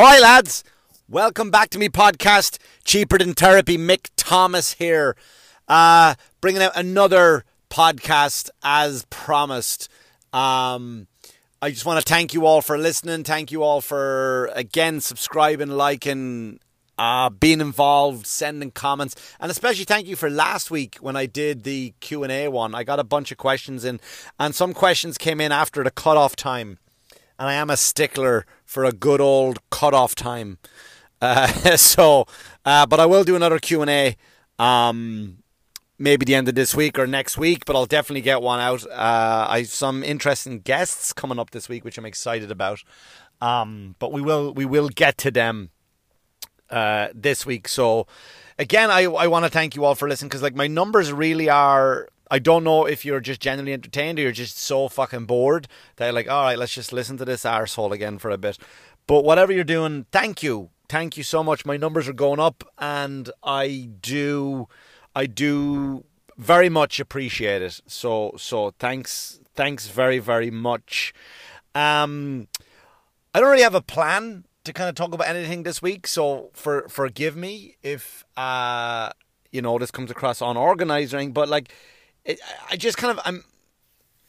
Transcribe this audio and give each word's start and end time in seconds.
Right, 0.00 0.22
lads. 0.22 0.64
Welcome 1.10 1.50
back 1.50 1.68
to 1.70 1.78
me 1.78 1.90
podcast, 1.90 2.56
Cheaper 2.84 3.18
Than 3.18 3.34
Therapy. 3.34 3.76
Mick 3.76 4.08
Thomas 4.16 4.72
here, 4.72 5.14
uh, 5.68 6.14
bringing 6.40 6.62
out 6.62 6.72
another 6.74 7.44
podcast 7.68 8.48
as 8.62 9.04
promised. 9.10 9.90
Um, 10.32 11.06
I 11.60 11.68
just 11.68 11.84
want 11.84 12.00
to 12.00 12.10
thank 12.10 12.32
you 12.32 12.46
all 12.46 12.62
for 12.62 12.78
listening. 12.78 13.24
Thank 13.24 13.52
you 13.52 13.62
all 13.62 13.82
for 13.82 14.46
again 14.54 15.02
subscribing, 15.02 15.68
liking, 15.68 16.60
uh, 16.96 17.28
being 17.28 17.60
involved, 17.60 18.26
sending 18.26 18.70
comments, 18.70 19.16
and 19.38 19.50
especially 19.50 19.84
thank 19.84 20.06
you 20.06 20.16
for 20.16 20.30
last 20.30 20.70
week 20.70 20.96
when 21.02 21.14
I 21.14 21.26
did 21.26 21.64
the 21.64 21.92
Q 22.00 22.22
and 22.22 22.32
A 22.32 22.48
one. 22.48 22.74
I 22.74 22.84
got 22.84 23.00
a 23.00 23.04
bunch 23.04 23.32
of 23.32 23.36
questions 23.36 23.84
in, 23.84 24.00
and 24.38 24.54
some 24.54 24.72
questions 24.72 25.18
came 25.18 25.42
in 25.42 25.52
after 25.52 25.84
the 25.84 25.90
cutoff 25.90 26.36
time 26.36 26.78
and 27.40 27.48
I 27.48 27.54
am 27.54 27.70
a 27.70 27.76
stickler 27.76 28.44
for 28.66 28.84
a 28.84 28.92
good 28.92 29.20
old 29.20 29.58
cut-off 29.70 30.14
time. 30.14 30.58
Uh, 31.22 31.46
so, 31.76 32.26
uh, 32.66 32.84
but 32.84 33.00
I 33.00 33.06
will 33.06 33.24
do 33.24 33.34
another 33.34 33.58
Q 33.58 33.80
and 33.80 33.90
A, 33.90 34.16
um, 34.58 35.38
maybe 35.98 36.26
the 36.26 36.34
end 36.34 36.48
of 36.48 36.54
this 36.54 36.74
week 36.74 36.98
or 36.98 37.06
next 37.06 37.38
week. 37.38 37.64
But 37.64 37.76
I'll 37.76 37.86
definitely 37.86 38.20
get 38.20 38.42
one 38.42 38.60
out. 38.60 38.84
Uh, 38.86 39.46
I 39.48 39.60
have 39.60 39.68
some 39.68 40.04
interesting 40.04 40.60
guests 40.60 41.14
coming 41.14 41.38
up 41.38 41.50
this 41.50 41.66
week, 41.66 41.82
which 41.82 41.96
I'm 41.96 42.04
excited 42.04 42.50
about. 42.50 42.84
Um, 43.40 43.96
but 43.98 44.12
we 44.12 44.20
will 44.20 44.52
we 44.52 44.66
will 44.66 44.90
get 44.90 45.16
to 45.18 45.30
them 45.30 45.70
uh, 46.68 47.08
this 47.14 47.46
week. 47.46 47.68
So, 47.68 48.06
again, 48.58 48.90
I 48.90 49.04
I 49.04 49.28
want 49.28 49.46
to 49.46 49.50
thank 49.50 49.74
you 49.74 49.86
all 49.86 49.94
for 49.94 50.06
listening 50.10 50.28
because 50.28 50.42
like 50.42 50.54
my 50.54 50.66
numbers 50.66 51.10
really 51.10 51.48
are 51.48 52.06
I 52.30 52.38
don't 52.38 52.62
know 52.62 52.86
if 52.86 53.04
you're 53.04 53.20
just 53.20 53.40
genuinely 53.40 53.72
entertained 53.72 54.18
or 54.18 54.22
you're 54.22 54.32
just 54.32 54.56
so 54.56 54.88
fucking 54.88 55.26
bored 55.26 55.66
that 55.96 56.06
you're 56.06 56.12
like, 56.12 56.30
all 56.30 56.44
right, 56.44 56.58
let's 56.58 56.74
just 56.74 56.92
listen 56.92 57.16
to 57.18 57.24
this 57.24 57.42
arsehole 57.42 57.92
again 57.92 58.18
for 58.18 58.30
a 58.30 58.38
bit. 58.38 58.58
But 59.06 59.24
whatever 59.24 59.52
you're 59.52 59.64
doing, 59.64 60.06
thank 60.12 60.42
you. 60.42 60.70
Thank 60.88 61.16
you 61.16 61.24
so 61.24 61.42
much. 61.42 61.66
My 61.66 61.76
numbers 61.76 62.08
are 62.08 62.12
going 62.12 62.40
up 62.40 62.64
and 62.78 63.30
I 63.42 63.90
do 64.00 64.68
I 65.14 65.26
do 65.26 66.04
very 66.36 66.68
much 66.68 67.00
appreciate 67.00 67.62
it. 67.62 67.80
So 67.86 68.34
so 68.36 68.72
thanks 68.78 69.40
thanks 69.54 69.88
very, 69.88 70.18
very 70.18 70.50
much. 70.50 71.12
Um 71.74 72.46
I 73.34 73.40
don't 73.40 73.50
really 73.50 73.62
have 73.62 73.74
a 73.74 73.82
plan 73.82 74.44
to 74.64 74.72
kind 74.72 74.88
of 74.88 74.94
talk 74.94 75.14
about 75.14 75.28
anything 75.28 75.64
this 75.64 75.80
week, 75.82 76.06
so 76.06 76.50
for 76.54 76.88
forgive 76.88 77.36
me 77.36 77.76
if 77.82 78.24
uh 78.36 79.10
you 79.50 79.62
know 79.62 79.78
this 79.78 79.90
comes 79.90 80.10
across 80.10 80.40
unorganized 80.40 81.14
or 81.14 81.16
anything, 81.16 81.32
but 81.32 81.48
like 81.48 81.72
it, 82.24 82.40
I 82.70 82.76
just 82.76 82.96
kind 82.96 83.16
of 83.16 83.24
I'm 83.24 83.44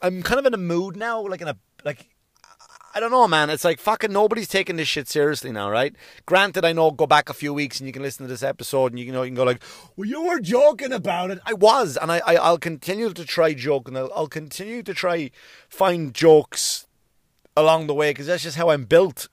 I'm 0.00 0.22
kind 0.22 0.40
of 0.40 0.46
in 0.46 0.54
a 0.54 0.58
mood 0.58 0.96
now, 0.96 1.26
like 1.26 1.40
in 1.40 1.48
a 1.48 1.56
like 1.84 2.08
I 2.94 3.00
don't 3.00 3.10
know, 3.10 3.26
man. 3.26 3.48
It's 3.48 3.64
like 3.64 3.80
fucking 3.80 4.12
nobody's 4.12 4.48
taking 4.48 4.76
this 4.76 4.88
shit 4.88 5.08
seriously 5.08 5.50
now, 5.50 5.70
right? 5.70 5.94
Granted, 6.26 6.64
I 6.64 6.72
know 6.72 6.90
go 6.90 7.06
back 7.06 7.30
a 7.30 7.34
few 7.34 7.54
weeks 7.54 7.80
and 7.80 7.86
you 7.86 7.92
can 7.92 8.02
listen 8.02 8.26
to 8.26 8.30
this 8.30 8.42
episode 8.42 8.92
and 8.92 9.00
you, 9.00 9.10
know 9.10 9.22
you 9.22 9.30
can 9.30 9.36
go 9.36 9.44
like, 9.44 9.62
"Well, 9.96 10.08
you 10.08 10.22
were 10.22 10.40
joking 10.40 10.92
about 10.92 11.30
it." 11.30 11.38
I 11.46 11.54
was, 11.54 11.96
and 11.96 12.12
I, 12.12 12.18
I 12.18 12.50
will 12.50 12.58
continue 12.58 13.10
to 13.12 13.24
try 13.24 13.54
joke 13.54 13.88
and 13.88 13.96
I'll, 13.96 14.12
I'll 14.14 14.28
continue 14.28 14.82
to 14.82 14.92
try 14.92 15.30
find 15.68 16.12
jokes 16.12 16.86
along 17.56 17.86
the 17.86 17.94
way 17.94 18.10
because 18.10 18.26
that's 18.26 18.42
just 18.42 18.56
how 18.56 18.70
I'm 18.70 18.84
built. 18.84 19.28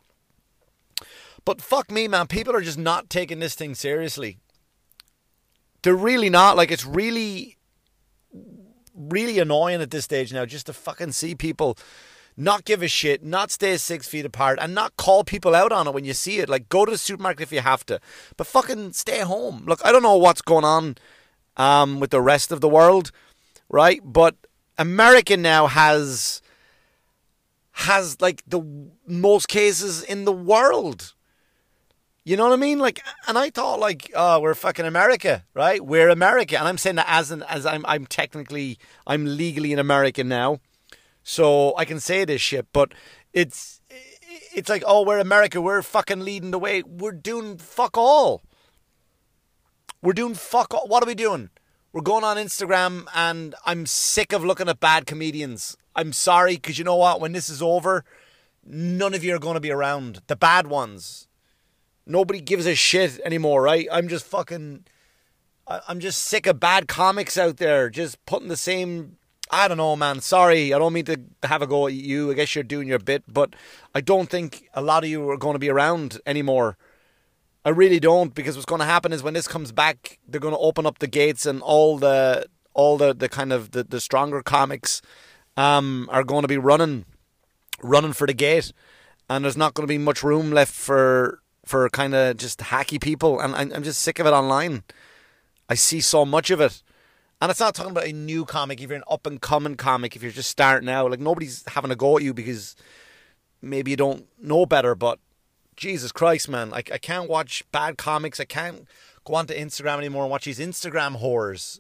But 1.44 1.62
fuck 1.62 1.92
me, 1.92 2.08
man. 2.08 2.28
People 2.28 2.56
are 2.56 2.62
just 2.62 2.78
not 2.78 3.10
taking 3.10 3.40
this 3.40 3.56
thing 3.56 3.76
seriously. 3.76 4.38
They're 5.82 5.96
really 5.96 6.30
not. 6.30 6.56
Like 6.56 6.72
it's 6.72 6.86
really 6.86 7.58
really 8.94 9.40
annoying 9.40 9.82
at 9.82 9.92
this 9.92 10.06
stage 10.06 10.34
now 10.34 10.46
just 10.46 10.66
to 10.66 10.74
fucking 10.74 11.12
see 11.12 11.36
people 11.36 11.78
not 12.40 12.64
give 12.64 12.82
a 12.82 12.88
shit, 12.88 13.24
not 13.24 13.52
stay 13.52 13.76
six 13.76 14.08
feet 14.08 14.26
apart, 14.26 14.60
and 14.62 14.74
not 14.74 14.96
call 14.96 15.26
people 15.26 15.54
out 15.54 15.74
on 15.74 15.88
it 15.88 15.94
when 15.94 16.06
you 16.06 16.14
see 16.14 16.40
it. 16.40 16.48
Like, 16.48 16.70
go 16.70 16.86
to 16.86 16.92
the 16.92 16.98
supermarket 16.98 17.42
if 17.42 17.52
you 17.52 17.60
have 17.60 17.86
to, 17.88 18.00
but 18.38 18.48
fucking 18.48 18.94
stay 18.94 19.20
home. 19.20 19.64
Look, 19.66 19.82
I 19.84 19.92
don't 19.92 20.04
know 20.04 20.16
what's 20.16 20.42
going 20.42 20.64
on 20.64 20.96
um, 21.58 22.00
with 22.00 22.12
the 22.12 22.22
rest 22.22 22.52
of 22.52 22.62
the 22.62 22.70
world, 22.70 23.12
right? 23.68 24.00
But 24.04 24.36
America 24.78 25.36
now 25.36 25.68
has 25.68 26.42
has 27.73 28.20
like 28.20 28.44
the 28.48 28.62
most 29.08 29.48
cases 29.48 30.04
in 30.04 30.26
the 30.26 30.34
world. 30.34 31.14
You 32.30 32.38
know 32.38 32.44
what 32.44 32.54
I 32.54 32.58
mean? 32.58 32.78
Like, 32.78 33.04
and 33.28 33.40
I 33.40 33.50
thought 33.50 33.80
like, 33.80 34.12
oh, 34.16 34.40
we're 34.40 34.54
fucking 34.54 34.86
America, 34.86 35.45
right? 35.56 35.84
We're 35.84 36.10
America, 36.10 36.60
and 36.60 36.67
I'm 36.67 36.78
saying 36.78 36.98
that 36.98 37.08
as 37.10 37.32
an, 37.32 37.42
as 37.50 37.66
I'm 37.66 37.84
I'm 37.88 38.06
technically 38.06 38.78
I'm 39.08 39.26
legally 39.26 39.73
an 39.73 39.80
American 39.80 40.28
now, 40.28 40.60
so 41.23 41.76
I 41.76 41.86
can 41.86 42.00
say 42.00 42.26
this 42.26 42.39
shit. 42.39 42.68
But 42.72 42.94
it's 43.34 43.82
it's 44.54 44.70
like, 44.70 44.84
oh, 44.86 45.04
we're 45.04 45.18
America, 45.18 45.60
we're 45.60 45.82
fucking 45.82 46.20
leading 46.20 46.52
the 46.52 46.60
way. 46.60 46.84
We're 46.84 47.14
doing 47.14 47.58
fuck 47.58 47.98
all. 47.98 48.44
We're 50.04 50.14
doing 50.14 50.36
fuck 50.36 50.72
all. 50.76 50.86
What 50.86 51.02
are 51.02 51.08
we 51.08 51.16
doing? 51.16 51.50
We're 51.94 52.02
going 52.02 52.23
on 52.23 52.38
Instagram, 52.38 53.08
and 53.16 53.56
I'm 53.66 53.88
sick 53.88 54.34
of 54.34 54.45
looking 54.45 54.70
at 54.70 54.80
bad 54.80 55.08
comedians. 55.08 55.78
I'm 55.95 56.14
sorry, 56.14 56.58
because 56.58 56.78
you 56.78 56.84
know 56.84 56.98
what? 56.98 57.22
When 57.22 57.32
this 57.32 57.50
is 57.50 57.64
over, 57.64 58.06
none 58.64 59.16
of 59.16 59.23
you 59.23 59.34
are 59.34 59.39
going 59.39 59.56
to 59.56 59.60
be 59.60 59.72
around. 59.72 60.22
The 60.28 60.36
bad 60.36 60.68
ones 60.68 61.26
Nobody 62.09 62.42
gives 62.42 62.65
a 62.65 62.73
shit 62.73 63.20
anymore, 63.23 63.61
right? 63.61 63.87
I'm 63.92 64.08
just 64.08 64.25
fucking. 64.25 64.86
I'm 65.67 65.99
just 65.99 66.23
sick 66.23 66.47
of 66.47 66.59
bad 66.59 66.87
comics 66.87 67.37
out 67.37 67.58
there 67.58 67.92
just 67.92 68.25
putting 68.25 68.47
the 68.47 68.58
same. 68.58 69.17
I 69.52 69.67
don't 69.67 69.77
know, 69.77 69.95
man. 69.95 70.20
Sorry, 70.20 70.73
I 70.73 70.80
don't 70.80 70.93
mean 70.93 71.05
to 71.05 71.21
have 71.43 71.61
a 71.61 71.67
go 71.67 71.86
at 71.86 71.93
you. 71.93 72.31
I 72.31 72.33
guess 72.33 72.55
you're 72.55 72.64
doing 72.64 72.87
your 72.87 72.97
bit, 72.97 73.23
but 73.27 73.55
I 73.93 74.02
don't 74.02 74.30
think 74.30 74.67
a 74.73 74.81
lot 74.81 75.03
of 75.03 75.09
you 75.11 75.30
are 75.30 75.37
going 75.37 75.53
to 75.53 75.59
be 75.59 75.70
around 75.70 76.20
anymore. 76.25 76.77
I 77.64 77.70
really 77.70 77.99
don't, 77.99 78.33
because 78.33 78.55
what's 78.55 78.65
going 78.65 78.80
to 78.80 78.86
happen 78.86 79.14
is 79.14 79.21
when 79.21 79.36
this 79.36 79.47
comes 79.47 79.71
back, 79.71 80.17
they're 80.27 80.41
going 80.41 80.53
to 80.53 80.59
open 80.59 80.87
up 80.87 80.97
the 80.97 81.08
gates, 81.08 81.45
and 81.45 81.61
all 81.61 81.99
the 81.99 82.47
all 82.73 82.97
the, 82.97 83.14
the 83.14 83.30
kind 83.30 83.53
of 83.53 83.71
the, 83.71 83.83
the 83.83 83.99
stronger 83.99 84.41
comics 84.41 85.02
um, 85.58 86.08
are 86.11 86.23
going 86.23 86.41
to 86.41 86.47
be 86.47 86.58
running 86.58 87.05
running 87.83 88.14
for 88.14 88.26
the 88.26 88.33
gate, 88.33 88.71
and 89.30 89.45
there's 89.45 89.58
not 89.58 89.76
going 89.76 89.87
to 89.87 89.91
be 89.91 89.99
much 89.99 90.23
room 90.23 90.52
left 90.52 90.73
for 90.73 91.41
for 91.70 91.88
kind 91.90 92.16
of 92.16 92.36
just 92.36 92.60
hacky 92.60 93.00
people, 93.00 93.40
and 93.40 93.56
I'm 93.56 93.84
just 93.84 94.02
sick 94.02 94.18
of 94.18 94.26
it 94.26 94.32
online. 94.32 94.84
I 95.70 95.76
see 95.76 96.02
so 96.02 96.26
much 96.26 96.50
of 96.50 96.60
it. 96.60 96.82
And 97.40 97.52
it's 97.52 97.60
not 97.60 97.76
talking 97.76 97.92
about 97.92 98.08
a 98.08 98.12
new 98.12 98.44
comic, 98.44 98.82
if 98.82 98.90
you're 98.90 98.98
an 98.98 99.04
up 99.08 99.28
and 99.28 99.40
coming 99.40 99.76
comic, 99.76 100.16
if 100.16 100.24
you're 100.24 100.32
just 100.32 100.50
starting 100.50 100.90
out, 100.90 101.12
like 101.12 101.20
nobody's 101.20 101.64
having 101.68 101.92
a 101.92 101.96
go 101.96 102.18
at 102.18 102.24
you 102.24 102.34
because 102.34 102.76
maybe 103.62 103.92
you 103.92 103.98
don't 103.98 104.26
know 104.42 104.66
better, 104.66 104.96
but 104.96 105.20
Jesus 105.76 106.12
Christ, 106.12 106.50
man, 106.50 106.72
like 106.72 106.92
I 106.92 106.98
can't 106.98 107.30
watch 107.30 107.64
bad 107.72 108.00
comics. 108.00 108.40
I 108.40 108.46
can't 108.46 108.88
go 109.24 109.36
onto 109.36 109.54
Instagram 109.54 110.00
anymore 110.00 110.24
and 110.24 110.32
watch 110.32 110.46
these 110.46 110.60
Instagram 110.60 111.22
whores. 111.22 111.80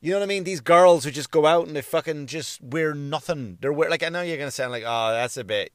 You 0.00 0.12
know 0.12 0.20
what 0.20 0.24
I 0.24 0.26
mean? 0.26 0.44
These 0.44 0.62
girls 0.62 1.04
who 1.04 1.10
just 1.10 1.30
go 1.30 1.44
out 1.44 1.66
and 1.66 1.76
they 1.76 1.82
fucking 1.82 2.28
just 2.28 2.62
wear 2.62 2.94
nothing. 2.94 3.58
They're 3.60 3.74
wear 3.74 3.90
like 3.90 4.02
I 4.02 4.08
know 4.08 4.22
you're 4.22 4.38
gonna 4.38 4.50
sound 4.50 4.72
like, 4.72 4.84
oh, 4.86 5.12
that's 5.12 5.36
a 5.36 5.44
bit 5.44 5.70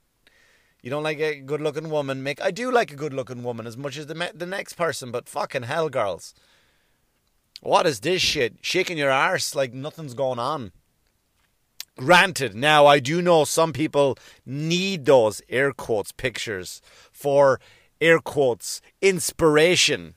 you 0.81 0.89
don't 0.89 1.03
like 1.03 1.19
a 1.19 1.39
good 1.39 1.61
looking 1.61 1.89
woman, 1.89 2.23
Mick. 2.23 2.41
I 2.41 2.51
do 2.51 2.71
like 2.71 2.91
a 2.91 2.95
good 2.95 3.13
looking 3.13 3.43
woman 3.43 3.67
as 3.67 3.77
much 3.77 3.97
as 3.97 4.07
the 4.07 4.15
me- 4.15 4.29
the 4.33 4.45
next 4.45 4.73
person, 4.73 5.11
but 5.11 5.27
fucking 5.27 5.63
hell, 5.63 5.89
girls. 5.89 6.33
What 7.61 7.87
is 7.87 8.01
this 8.01 8.21
shit? 8.21 8.57
Shaking 8.61 8.97
your 8.97 9.11
arse 9.11 9.55
like 9.55 9.73
nothing's 9.73 10.13
going 10.13 10.39
on. 10.39 10.71
Granted, 11.97 12.53
now 12.53 12.85
I 12.85 12.99
do 12.99 13.23
know 13.23 13.43
some 13.43 13.73
people 13.73 14.17
need 14.45 15.05
those 15.05 15.41
air 15.49 15.73
quotes 15.73 16.11
pictures 16.11 16.79
for 17.11 17.59
air 17.99 18.19
quotes 18.19 18.81
inspiration 19.01 20.13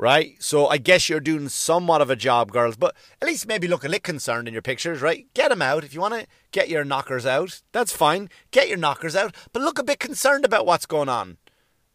right? 0.00 0.42
So 0.42 0.66
I 0.66 0.78
guess 0.78 1.10
you're 1.10 1.20
doing 1.20 1.50
somewhat 1.50 2.00
of 2.00 2.08
a 2.08 2.16
job, 2.16 2.50
girls, 2.50 2.74
but 2.74 2.96
at 3.20 3.28
least 3.28 3.46
maybe 3.46 3.68
look 3.68 3.84
a 3.84 3.88
little 3.88 4.00
concerned 4.00 4.48
in 4.48 4.54
your 4.54 4.62
pictures, 4.62 5.02
right? 5.02 5.26
Get 5.34 5.50
them 5.50 5.60
out. 5.60 5.84
If 5.84 5.92
you 5.92 6.00
want 6.00 6.14
to 6.14 6.26
get 6.52 6.70
your 6.70 6.84
knockers 6.84 7.26
out, 7.26 7.60
that's 7.72 7.92
fine. 7.92 8.30
Get 8.50 8.66
your 8.66 8.78
knockers 8.78 9.14
out, 9.14 9.34
but 9.52 9.60
look 9.60 9.78
a 9.78 9.84
bit 9.84 10.00
concerned 10.00 10.46
about 10.46 10.64
what's 10.64 10.86
going 10.86 11.10
on, 11.10 11.36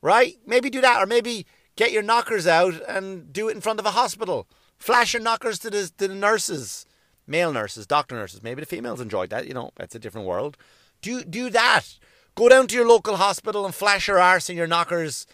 right? 0.04 0.36
Maybe 0.46 0.70
do 0.70 0.82
that, 0.82 1.02
or 1.02 1.08
maybe 1.08 1.48
get 1.76 1.92
your 1.92 2.04
knockers 2.04 2.46
out 2.46 2.76
and 2.88 3.34
do 3.34 3.50
it 3.50 3.56
in 3.56 3.62
front 3.62 3.80
of 3.80 3.88
a 3.88 3.92
hospital. 3.92 4.48
Flash 4.78 5.14
your 5.14 5.24
knockers 5.24 5.58
to 5.60 5.72
the, 5.72 5.92
to 5.98 6.08
the 6.08 6.14
nurses, 6.14 6.86
male 7.26 7.52
nurses, 7.52 7.88
doctor 7.88 8.14
nurses. 8.14 8.44
Maybe 8.44 8.62
the 8.62 8.68
females 8.68 9.02
enjoyed 9.02 9.32
that, 9.32 9.48
you 9.48 9.56
know, 9.56 9.72
that's 9.78 9.96
a 9.96 10.00
different 10.00 10.28
world. 10.28 10.58
Do, 11.02 11.24
do 11.24 11.50
that. 11.50 11.98
Go 12.36 12.50
down 12.50 12.68
to 12.68 12.76
your 12.76 12.88
local 12.88 13.16
hospital 13.16 13.66
and 13.66 13.74
flash 13.74 14.08
your 14.08 14.20
arse 14.20 14.48
and 14.48 14.58
your 14.58 14.68
knockers 14.68 15.26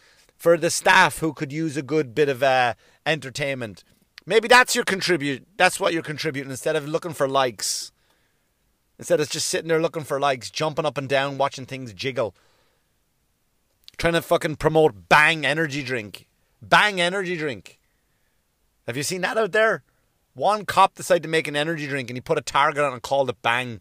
for 0.42 0.58
the 0.58 0.72
staff 0.72 1.20
who 1.20 1.34
could 1.34 1.54
use 1.54 1.78
a 1.78 1.84
good 1.84 2.16
bit 2.16 2.28
of 2.28 2.42
uh, 2.42 2.74
entertainment. 3.06 3.84
Maybe 4.26 4.48
that's 4.48 4.74
your 4.74 4.84
contribute. 4.84 5.48
That's 5.56 5.80
what 5.80 5.94
you're 5.94 6.02
contributing 6.02 6.50
instead 6.50 6.76
of 6.76 6.88
looking 6.88 7.14
for 7.14 7.28
likes. 7.28 7.92
Instead 8.98 9.20
of 9.20 9.30
just 9.30 9.48
sitting 9.48 9.68
there 9.68 9.80
looking 9.80 10.04
for 10.04 10.20
likes, 10.20 10.50
jumping 10.50 10.84
up 10.84 10.98
and 10.98 11.08
down, 11.08 11.38
watching 11.38 11.68
things 11.68 11.94
jiggle. 11.94 12.34
Trying 13.98 14.14
to 14.14 14.22
fucking 14.24 14.56
promote 14.56 15.08
Bang 15.10 15.46
energy 15.46 15.84
drink. 15.84 16.28
Bang 16.60 17.00
energy 17.00 17.38
drink. 17.38 17.80
Have 18.88 18.98
you 18.98 19.04
seen 19.04 19.22
that 19.22 19.38
out 19.38 19.52
there? 19.52 19.84
One 20.34 20.66
cop 20.66 20.96
decided 20.96 21.22
to 21.22 21.30
make 21.30 21.48
an 21.48 21.56
energy 21.56 21.86
drink 21.86 22.10
and 22.10 22.18
he 22.18 22.22
put 22.22 22.40
a 22.40 22.42
target 22.42 22.84
on 22.84 22.94
and 22.94 23.02
called 23.04 23.30
it 23.30 23.40
Bang. 23.44 23.80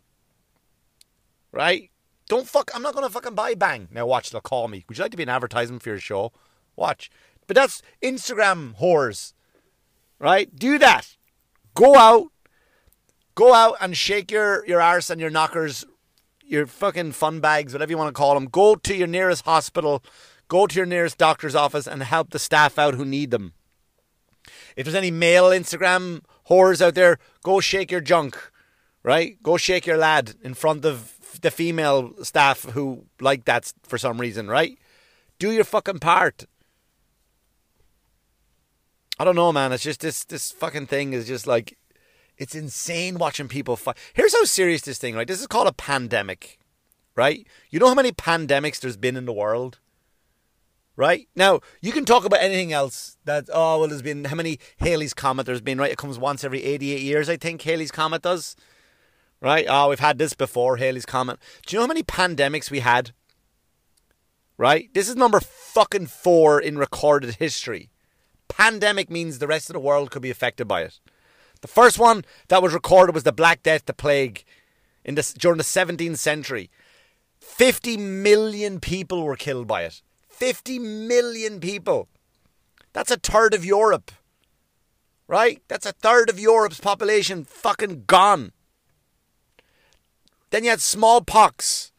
Right? 1.53 1.91
Don't 2.29 2.47
fuck. 2.47 2.71
I'm 2.75 2.83
not 2.83 2.95
gonna 2.95 3.09
fucking 3.09 3.35
buy 3.35 3.55
Bang. 3.55 3.89
Now 3.91 4.05
watch. 4.05 4.29
They'll 4.29 4.43
call 4.43 4.69
me. 4.69 4.85
Would 4.87 4.99
you 4.99 5.05
like 5.05 5.11
to 5.13 5.17
be 5.17 5.23
an 5.23 5.31
advertisement 5.31 5.83
for 5.83 5.89
your 5.89 5.99
show? 5.99 6.33
Watch. 6.81 7.11
But 7.47 7.55
that's 7.55 7.83
Instagram 8.03 8.79
whores, 8.81 9.35
right? 10.19 10.55
Do 10.55 10.79
that. 10.79 11.17
Go 11.75 11.97
out. 11.97 12.29
Go 13.35 13.55
out 13.55 13.77
and 13.81 13.97
shake 13.97 14.31
your 14.31 14.67
your 14.67 14.81
arse 14.81 15.11
and 15.11 15.21
your 15.21 15.31
knockers, 15.31 15.85
your 16.43 16.67
fucking 16.67 17.13
fun 17.13 17.41
bags, 17.41 17.73
whatever 17.73 17.93
you 17.93 17.99
want 17.99 18.09
to 18.09 18.19
call 18.19 18.35
them. 18.35 18.47
Go 18.47 18.75
to 18.75 18.95
your 18.95 19.07
nearest 19.07 19.45
hospital. 19.45 20.03
Go 20.49 20.67
to 20.67 20.75
your 20.75 20.87
nearest 20.87 21.17
doctor's 21.19 21.55
office 21.55 21.87
and 21.87 22.03
help 22.03 22.31
the 22.31 22.39
staff 22.39 22.79
out 22.79 22.95
who 22.95 23.05
need 23.05 23.31
them. 23.31 23.53
If 24.77 24.85
there's 24.85 24.97
any 24.97 25.11
male 25.11 25.51
Instagram 25.51 26.23
whores 26.49 26.81
out 26.85 26.95
there, 26.95 27.19
go 27.43 27.61
shake 27.61 27.91
your 27.91 28.01
junk, 28.01 28.37
right? 29.03 29.41
Go 29.43 29.57
shake 29.57 29.87
your 29.87 29.97
lad 29.97 30.35
in 30.43 30.55
front 30.55 30.85
of 30.85 31.41
the 31.41 31.51
female 31.51 32.15
staff 32.25 32.65
who 32.65 33.05
like 33.21 33.45
that 33.45 33.73
for 33.85 33.97
some 33.99 34.21
reason, 34.21 34.49
right? 34.49 34.77
Do 35.39 35.53
your 35.53 35.65
fucking 35.65 36.01
part. 36.01 36.47
I 39.21 39.25
don't 39.25 39.37
know, 39.37 39.53
man. 39.53 39.71
It's 39.71 39.83
just 39.83 40.01
this 40.01 40.25
this 40.25 40.51
fucking 40.51 40.87
thing 40.87 41.13
is 41.13 41.27
just 41.27 41.47
like 41.47 41.77
it's 42.39 42.55
insane 42.55 43.19
watching 43.19 43.49
people 43.49 43.77
fight. 43.77 43.99
Here's 44.15 44.33
how 44.33 44.45
serious 44.45 44.81
this 44.81 44.97
thing, 44.97 45.15
right? 45.15 45.29
This 45.29 45.43
is 45.43 45.47
called 45.47 45.67
a 45.67 45.75
pandemic, 45.75 46.59
right? 47.15 47.47
You 47.69 47.79
know 47.79 47.89
how 47.89 47.95
many 47.95 48.13
pandemics 48.13 48.81
there's 48.81 48.97
been 48.97 49.19
in 49.19 49.27
the 49.27 49.33
world? 49.35 49.79
Right? 50.97 51.29
Now, 51.37 51.61
you 51.83 51.93
can 51.93 52.07
talk 52.07 52.25
about 52.25 52.41
anything 52.41 52.73
else 52.73 53.19
that, 53.27 53.45
oh, 53.53 53.81
well, 53.81 53.89
there's 53.89 54.01
been 54.01 54.25
how 54.25 54.37
many 54.37 54.59
Halley's 54.79 55.13
Comet 55.13 55.45
there's 55.45 55.61
been, 55.61 55.79
right? 55.79 55.93
It 55.93 55.99
comes 55.99 56.19
once 56.19 56.43
every 56.43 56.63
88 56.63 57.01
years, 57.03 57.29
I 57.29 57.37
think, 57.37 57.61
Halley's 57.61 57.91
Comet 57.91 58.23
does. 58.23 58.57
Right? 59.41 59.67
Oh, 59.69 59.91
we've 59.91 60.01
had 60.01 60.17
this 60.17 60.33
before, 60.33 60.79
Halley's 60.79 61.07
Comet. 61.07 61.39
Do 61.67 61.75
you 61.75 61.79
know 61.79 61.85
how 61.85 61.89
many 61.89 62.03
pandemics 62.03 62.71
we 62.71 62.81
had? 62.81 63.13
Right? 64.57 64.89
This 64.95 65.11
is 65.11 65.17
number 65.17 65.41
fucking 65.41 66.07
four 66.07 66.59
in 66.61 66.79
recorded 66.79 67.35
history. 67.35 67.91
Pandemic 68.51 69.11
means 69.11 69.39
the 69.39 69.47
rest 69.47 69.71
of 69.71 69.75
the 69.75 69.81
world 69.81 70.11
could 70.11 70.23
be 70.23 70.31
affected 70.31 70.67
by 70.67 70.83
it. 70.83 71.01
The 71.61 71.69
first 71.69 71.99
one 71.99 72.25
that 72.49 72.63
was 72.63 72.75
recorded 72.75 73.15
was 73.15 73.23
the 73.23 73.33
Black 73.33 73.63
Death, 73.63 73.87
the 73.87 73.93
plague, 73.93 74.45
in 75.05 75.15
the, 75.15 75.35
during 75.39 75.59
the 75.59 75.65
17th 75.65 76.19
century. 76.19 76.71
50 77.39 77.97
million 77.97 78.81
people 78.81 79.23
were 79.23 79.37
killed 79.37 79.67
by 79.67 79.85
it. 79.85 80.03
50 80.29 80.79
million 80.79 81.61
people. 81.61 82.09
That's 82.93 83.11
a 83.11 83.17
third 83.17 83.55
of 83.55 83.65
Europe. 83.65 84.11
Right? 85.29 85.63
That's 85.69 85.87
a 85.87 85.93
third 85.93 86.29
of 86.29 86.41
Europe's 86.41 86.81
population 86.81 87.45
fucking 87.45 88.05
gone. 88.07 88.53
Then 90.51 90.65
you 90.65 90.71
had 90.71 90.81
smallpox, 90.81 91.93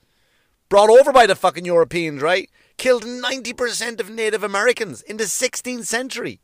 brought 0.67 0.89
over 0.89 1.13
by 1.13 1.25
the 1.25 1.35
fucking 1.35 1.65
Europeans, 1.65 2.21
right? 2.21 2.49
Killed 2.81 3.03
90% 3.03 3.99
of 3.99 4.09
Native 4.09 4.43
Americans 4.43 5.03
in 5.03 5.17
the 5.17 5.25
16th 5.25 5.85
century. 5.85 6.39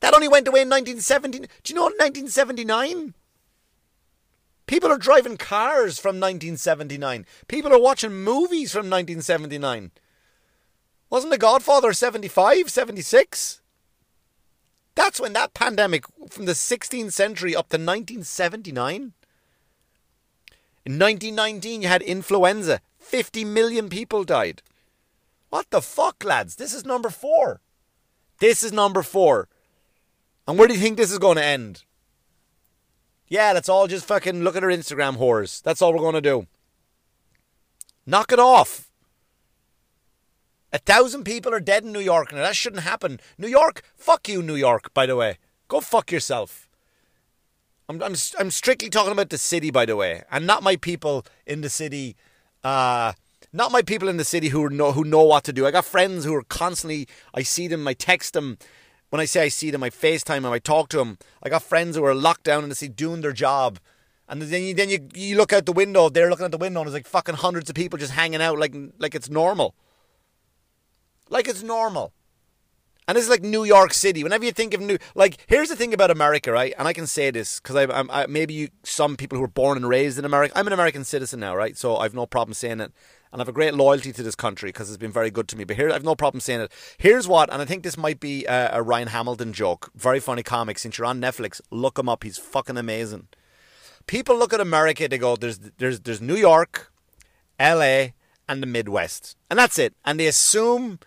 That 0.00 0.12
only 0.12 0.28
went 0.28 0.46
away 0.46 0.60
in 0.60 0.68
1970. 0.68 1.38
Do 1.38 1.46
you 1.68 1.74
know 1.74 1.84
1979? 1.84 3.14
People 4.66 4.92
are 4.92 4.98
driving 4.98 5.38
cars 5.38 5.98
from 5.98 6.20
1979. 6.20 7.24
People 7.48 7.72
are 7.72 7.80
watching 7.80 8.12
movies 8.22 8.70
from 8.70 8.90
1979. 8.90 9.92
Wasn't 11.08 11.32
The 11.32 11.38
Godfather 11.38 11.94
75, 11.94 12.68
76? 12.68 13.62
That's 14.94 15.18
when 15.18 15.32
that 15.32 15.54
pandemic 15.54 16.04
from 16.28 16.44
the 16.44 16.52
16th 16.52 17.14
century 17.14 17.56
up 17.56 17.70
to 17.70 17.78
1979. 17.78 19.14
In 20.84 20.98
1919, 20.98 21.80
you 21.80 21.88
had 21.88 22.02
influenza. 22.02 22.82
50 22.98 23.46
million 23.46 23.88
people 23.88 24.22
died. 24.22 24.60
What 25.56 25.70
the 25.70 25.80
fuck, 25.80 26.22
lads? 26.22 26.56
This 26.56 26.74
is 26.74 26.84
number 26.84 27.08
four. 27.08 27.62
This 28.40 28.62
is 28.62 28.72
number 28.72 29.02
four. 29.02 29.48
And 30.46 30.58
where 30.58 30.68
do 30.68 30.74
you 30.74 30.80
think 30.80 30.98
this 30.98 31.10
is 31.10 31.18
going 31.18 31.38
to 31.38 31.44
end? 31.44 31.84
Yeah, 33.26 33.52
let's 33.52 33.70
all 33.70 33.86
just 33.86 34.04
fucking 34.04 34.42
look 34.42 34.54
at 34.54 34.62
our 34.62 34.68
Instagram 34.68 35.16
whores. 35.16 35.62
That's 35.62 35.80
all 35.80 35.94
we're 35.94 36.00
going 36.00 36.12
to 36.12 36.20
do. 36.20 36.46
Knock 38.04 38.32
it 38.32 38.38
off. 38.38 38.90
A 40.74 40.78
thousand 40.78 41.24
people 41.24 41.54
are 41.54 41.58
dead 41.58 41.84
in 41.84 41.92
New 41.92 42.00
York, 42.00 42.32
and 42.32 42.40
that 42.42 42.54
shouldn't 42.54 42.82
happen. 42.82 43.18
New 43.38 43.48
York, 43.48 43.80
fuck 43.96 44.28
you, 44.28 44.42
New 44.42 44.56
York, 44.56 44.92
by 44.92 45.06
the 45.06 45.16
way. 45.16 45.38
Go 45.68 45.80
fuck 45.80 46.12
yourself. 46.12 46.68
I'm, 47.88 48.02
I'm, 48.02 48.14
I'm 48.38 48.50
strictly 48.50 48.90
talking 48.90 49.12
about 49.12 49.30
the 49.30 49.38
city, 49.38 49.70
by 49.70 49.86
the 49.86 49.96
way, 49.96 50.22
and 50.30 50.46
not 50.46 50.62
my 50.62 50.76
people 50.76 51.24
in 51.46 51.62
the 51.62 51.70
city. 51.70 52.14
Uh, 52.62 53.14
not 53.56 53.72
my 53.72 53.82
people 53.82 54.08
in 54.08 54.16
the 54.16 54.24
city 54.24 54.48
who 54.48 54.68
know 54.68 54.92
who 54.92 55.04
know 55.04 55.22
what 55.22 55.44
to 55.44 55.52
do. 55.52 55.66
I 55.66 55.70
got 55.70 55.84
friends 55.84 56.24
who 56.24 56.34
are 56.34 56.42
constantly. 56.42 57.08
I 57.34 57.42
see 57.42 57.68
them. 57.68 57.88
I 57.88 57.94
text 57.94 58.34
them 58.34 58.58
when 59.10 59.20
I 59.20 59.24
say 59.24 59.44
I 59.44 59.48
see 59.48 59.70
them, 59.70 59.82
I 59.82 59.90
FaceTime 59.90 60.42
them, 60.42 60.46
I 60.46 60.58
talk 60.58 60.88
to 60.90 60.98
them. 60.98 61.18
I 61.42 61.48
got 61.48 61.62
friends 61.62 61.96
who 61.96 62.04
are 62.04 62.14
locked 62.14 62.44
down 62.44 62.62
and 62.62 62.70
they 62.70 62.74
see 62.74 62.88
doing 62.88 63.20
their 63.20 63.32
job. 63.32 63.78
And 64.28 64.42
then 64.42 64.62
you, 64.62 64.74
then 64.74 64.88
you 64.88 65.08
you 65.14 65.36
look 65.36 65.52
out 65.52 65.66
the 65.66 65.72
window, 65.72 66.08
they're 66.08 66.28
looking 66.28 66.44
out 66.44 66.50
the 66.50 66.58
window 66.58 66.80
and 66.80 66.88
there's 66.88 66.94
like 66.94 67.06
fucking 67.06 67.36
hundreds 67.36 67.70
of 67.70 67.76
people 67.76 67.98
just 67.98 68.12
hanging 68.12 68.42
out 68.42 68.58
like 68.58 68.74
like 68.98 69.14
it's 69.14 69.30
normal. 69.30 69.74
Like 71.28 71.46
it's 71.48 71.62
normal. 71.62 72.12
And 73.08 73.16
this 73.16 73.22
is 73.22 73.30
like 73.30 73.42
New 73.42 73.62
York 73.62 73.94
City. 73.94 74.24
Whenever 74.24 74.44
you 74.44 74.50
think 74.50 74.74
of 74.74 74.80
New, 74.80 74.98
like 75.14 75.36
here's 75.46 75.68
the 75.68 75.76
thing 75.76 75.94
about 75.94 76.10
America, 76.10 76.50
right? 76.50 76.74
And 76.76 76.88
I 76.88 76.92
can 76.92 77.06
say 77.06 77.30
this 77.30 77.60
because 77.60 77.76
I, 77.76 78.00
am 78.00 78.10
I, 78.10 78.26
maybe 78.26 78.52
you, 78.52 78.68
some 78.82 79.16
people 79.16 79.36
who 79.36 79.42
were 79.42 79.48
born 79.48 79.76
and 79.76 79.88
raised 79.88 80.18
in 80.18 80.24
America. 80.24 80.58
I'm 80.58 80.66
an 80.66 80.72
American 80.72 81.04
citizen 81.04 81.38
now, 81.38 81.54
right? 81.54 81.76
So 81.76 81.98
I've 81.98 82.14
no 82.14 82.26
problem 82.26 82.52
saying 82.52 82.80
it 82.80 82.92
and 83.32 83.40
I 83.40 83.42
have 83.42 83.48
a 83.48 83.52
great 83.52 83.74
loyalty 83.74 84.12
to 84.12 84.22
this 84.22 84.34
country 84.34 84.70
because 84.70 84.88
it's 84.88 84.98
been 84.98 85.12
very 85.12 85.30
good 85.30 85.48
to 85.48 85.56
me. 85.56 85.64
But 85.64 85.76
here, 85.76 85.90
I've 85.90 86.04
no 86.04 86.14
problem 86.14 86.40
saying 86.40 86.60
it. 86.60 86.72
Here's 86.98 87.26
what, 87.26 87.52
and 87.52 87.60
I 87.60 87.64
think 87.64 87.82
this 87.82 87.96
might 87.96 88.20
be 88.20 88.44
a, 88.46 88.70
a 88.74 88.82
Ryan 88.82 89.08
Hamilton 89.08 89.52
joke. 89.52 89.90
Very 89.94 90.20
funny 90.20 90.42
comic. 90.42 90.78
Since 90.78 90.98
you're 90.98 91.06
on 91.06 91.20
Netflix, 91.20 91.60
look 91.70 91.98
him 91.98 92.08
up. 92.08 92.24
He's 92.24 92.38
fucking 92.38 92.76
amazing. 92.76 93.28
People 94.06 94.38
look 94.38 94.52
at 94.52 94.60
America. 94.60 95.08
They 95.08 95.18
go, 95.18 95.36
"There's, 95.36 95.58
there's, 95.58 96.00
there's 96.00 96.20
New 96.20 96.36
York, 96.36 96.92
L.A., 97.58 98.14
and 98.48 98.62
the 98.62 98.66
Midwest, 98.66 99.36
and 99.50 99.58
that's 99.58 99.78
it." 99.78 99.94
And 100.04 100.18
they 100.20 100.26
assume. 100.26 100.98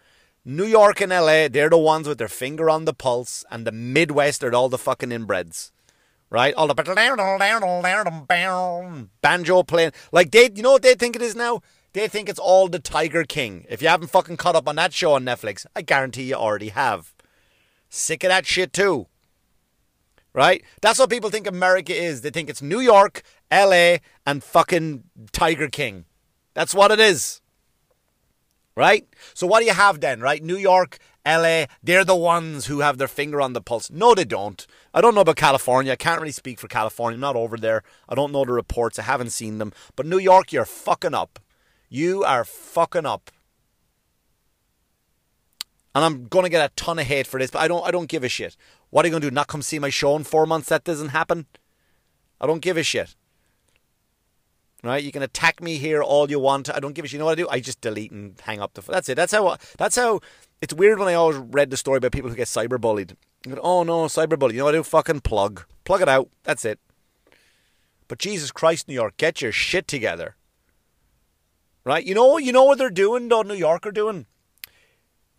New 0.45 0.65
York 0.65 1.01
and 1.01 1.11
LA, 1.11 1.47
they're 1.47 1.69
the 1.69 1.77
ones 1.77 2.07
with 2.07 2.17
their 2.17 2.29
finger 2.29 2.69
on 2.69 2.85
the 2.85 2.93
pulse, 2.93 3.43
and 3.51 3.67
the 3.67 3.73
Midwest 3.73 4.41
are 4.43 4.55
all 4.55 4.69
the 4.69 4.79
fucking 4.79 5.09
inbreds 5.09 5.69
right? 6.29 6.53
All 6.53 6.67
the 6.67 6.75
banjo 9.21 9.63
playing. 9.63 9.91
Like 10.11 10.31
they, 10.31 10.49
you 10.53 10.63
know 10.63 10.73
what 10.73 10.81
they 10.81 10.95
think 10.95 11.15
it 11.15 11.21
is 11.21 11.35
now? 11.35 11.61
They 11.93 12.07
think 12.07 12.29
it's 12.29 12.39
all 12.39 12.67
the 12.67 12.79
Tiger 12.79 13.23
King. 13.23 13.65
If 13.67 13.81
you 13.81 13.87
haven't 13.87 14.11
fucking 14.11 14.37
caught 14.37 14.55
up 14.55 14.67
on 14.67 14.75
that 14.75 14.93
show 14.93 15.13
on 15.13 15.25
Netflix, 15.25 15.65
I 15.75 15.81
guarantee 15.81 16.23
you 16.23 16.35
already 16.35 16.69
have. 16.69 17.13
Sick 17.89 18.23
of 18.23 18.29
that 18.29 18.45
shit 18.45 18.73
too. 18.73 19.07
Right? 20.31 20.63
That's 20.81 20.99
what 20.99 21.09
people 21.09 21.31
think 21.31 21.47
America 21.47 21.95
is. 21.95 22.21
They 22.21 22.29
think 22.29 22.49
it's 22.49 22.61
New 22.61 22.79
York, 22.79 23.23
LA, 23.51 23.97
and 24.25 24.43
fucking 24.43 25.03
Tiger 25.31 25.67
King. 25.67 26.05
That's 26.53 26.75
what 26.75 26.91
it 26.91 26.99
is. 26.99 27.41
Right? 28.75 29.07
So 29.33 29.47
what 29.47 29.59
do 29.59 29.65
you 29.65 29.73
have 29.73 29.99
then, 29.99 30.21
right? 30.21 30.43
New 30.43 30.55
York, 30.55 30.99
LA, 31.25 31.65
they're 31.83 32.05
the 32.05 32.15
ones 32.15 32.67
who 32.67 32.79
have 32.81 32.99
their 32.99 33.07
finger 33.07 33.41
on 33.41 33.53
the 33.53 33.61
pulse. 33.61 33.89
No, 33.89 34.13
they 34.13 34.23
don't. 34.23 34.65
I 34.93 35.01
don't 35.01 35.15
know 35.15 35.21
about 35.21 35.35
California. 35.35 35.93
I 35.93 35.97
can't 35.97 36.21
really 36.21 36.31
speak 36.31 36.59
for 36.59 36.67
California. 36.67 37.15
I'm 37.15 37.21
not 37.21 37.35
over 37.35 37.57
there. 37.57 37.83
I 38.07 38.13
don't 38.13 38.31
know 38.31 38.45
the 38.45 38.53
reports. 38.53 38.99
I 38.99 39.03
haven't 39.03 39.31
seen 39.31 39.57
them. 39.57 39.73
But 39.95 40.05
New 40.05 40.19
York, 40.19 40.53
you're 40.53 40.63
fucking 40.65 41.15
up. 41.15 41.39
You 41.89 42.23
are 42.23 42.45
fucking 42.45 43.05
up. 43.05 43.31
And 45.95 46.05
I'm 46.05 46.27
gonna 46.27 46.49
get 46.49 46.63
a 46.63 46.73
ton 46.75 46.99
of 46.99 47.07
hate 47.07 47.25
for 47.25 47.39
this, 47.39 47.49
but 47.49 47.59
I 47.59 47.67
don't 47.67 47.85
I 47.85 47.91
don't 47.91 48.07
give 48.07 48.23
a 48.23 48.29
shit. 48.29 48.55
What 48.91 49.03
are 49.03 49.07
you 49.07 49.11
gonna 49.11 49.27
do? 49.27 49.31
Not 49.31 49.47
come 49.47 49.63
see 49.63 49.79
my 49.79 49.89
show 49.89 50.15
in 50.15 50.23
four 50.23 50.45
months? 50.45 50.69
That 50.69 50.83
doesn't 50.83 51.09
happen. 51.09 51.47
I 52.39 52.47
don't 52.47 52.61
give 52.61 52.77
a 52.77 52.83
shit. 52.83 53.15
Right? 54.83 55.03
You 55.03 55.11
can 55.11 55.23
attack 55.23 55.61
me 55.61 55.77
here 55.77 56.01
all 56.01 56.29
you 56.29 56.39
want. 56.39 56.73
I 56.73 56.79
don't 56.79 56.93
give 56.93 57.03
a 57.03 57.07
shit. 57.07 57.13
You 57.13 57.19
know 57.19 57.25
what 57.25 57.37
I 57.37 57.41
do? 57.41 57.49
I 57.49 57.59
just 57.59 57.81
delete 57.81 58.11
and 58.11 58.39
hang 58.41 58.61
up 58.61 58.75
the. 58.75 58.81
That's 58.81 59.09
it. 59.09 59.15
That's 59.15 59.33
how. 59.33 59.57
That's 59.77 59.95
how. 59.95 60.21
It's 60.61 60.73
weird 60.73 60.99
when 60.99 61.07
I 61.07 61.15
always 61.15 61.37
read 61.37 61.69
the 61.71 61.77
story 61.77 61.97
about 61.97 62.11
people 62.11 62.29
who 62.29 62.35
get 62.35 62.47
cyberbullied. 62.47 63.15
Oh 63.61 63.83
no, 63.83 64.05
cyberbully. 64.05 64.53
You 64.53 64.59
know 64.59 64.65
what 64.65 64.75
I 64.75 64.79
do? 64.79 64.83
Fucking 64.83 65.21
plug. 65.21 65.65
Plug 65.83 66.01
it 66.01 66.09
out. 66.09 66.29
That's 66.43 66.65
it. 66.65 66.79
But 68.07 68.19
Jesus 68.19 68.51
Christ, 68.51 68.87
New 68.87 68.93
York, 68.93 69.17
get 69.17 69.41
your 69.41 69.51
shit 69.51 69.87
together. 69.87 70.35
Right? 71.83 72.05
You 72.05 72.13
know, 72.13 72.37
you 72.37 72.51
know 72.51 72.65
what 72.65 72.77
they're 72.77 72.89
doing, 72.89 73.29
though, 73.29 73.41
New 73.41 73.55
York 73.55 73.85
are 73.85 73.91
doing? 73.91 74.25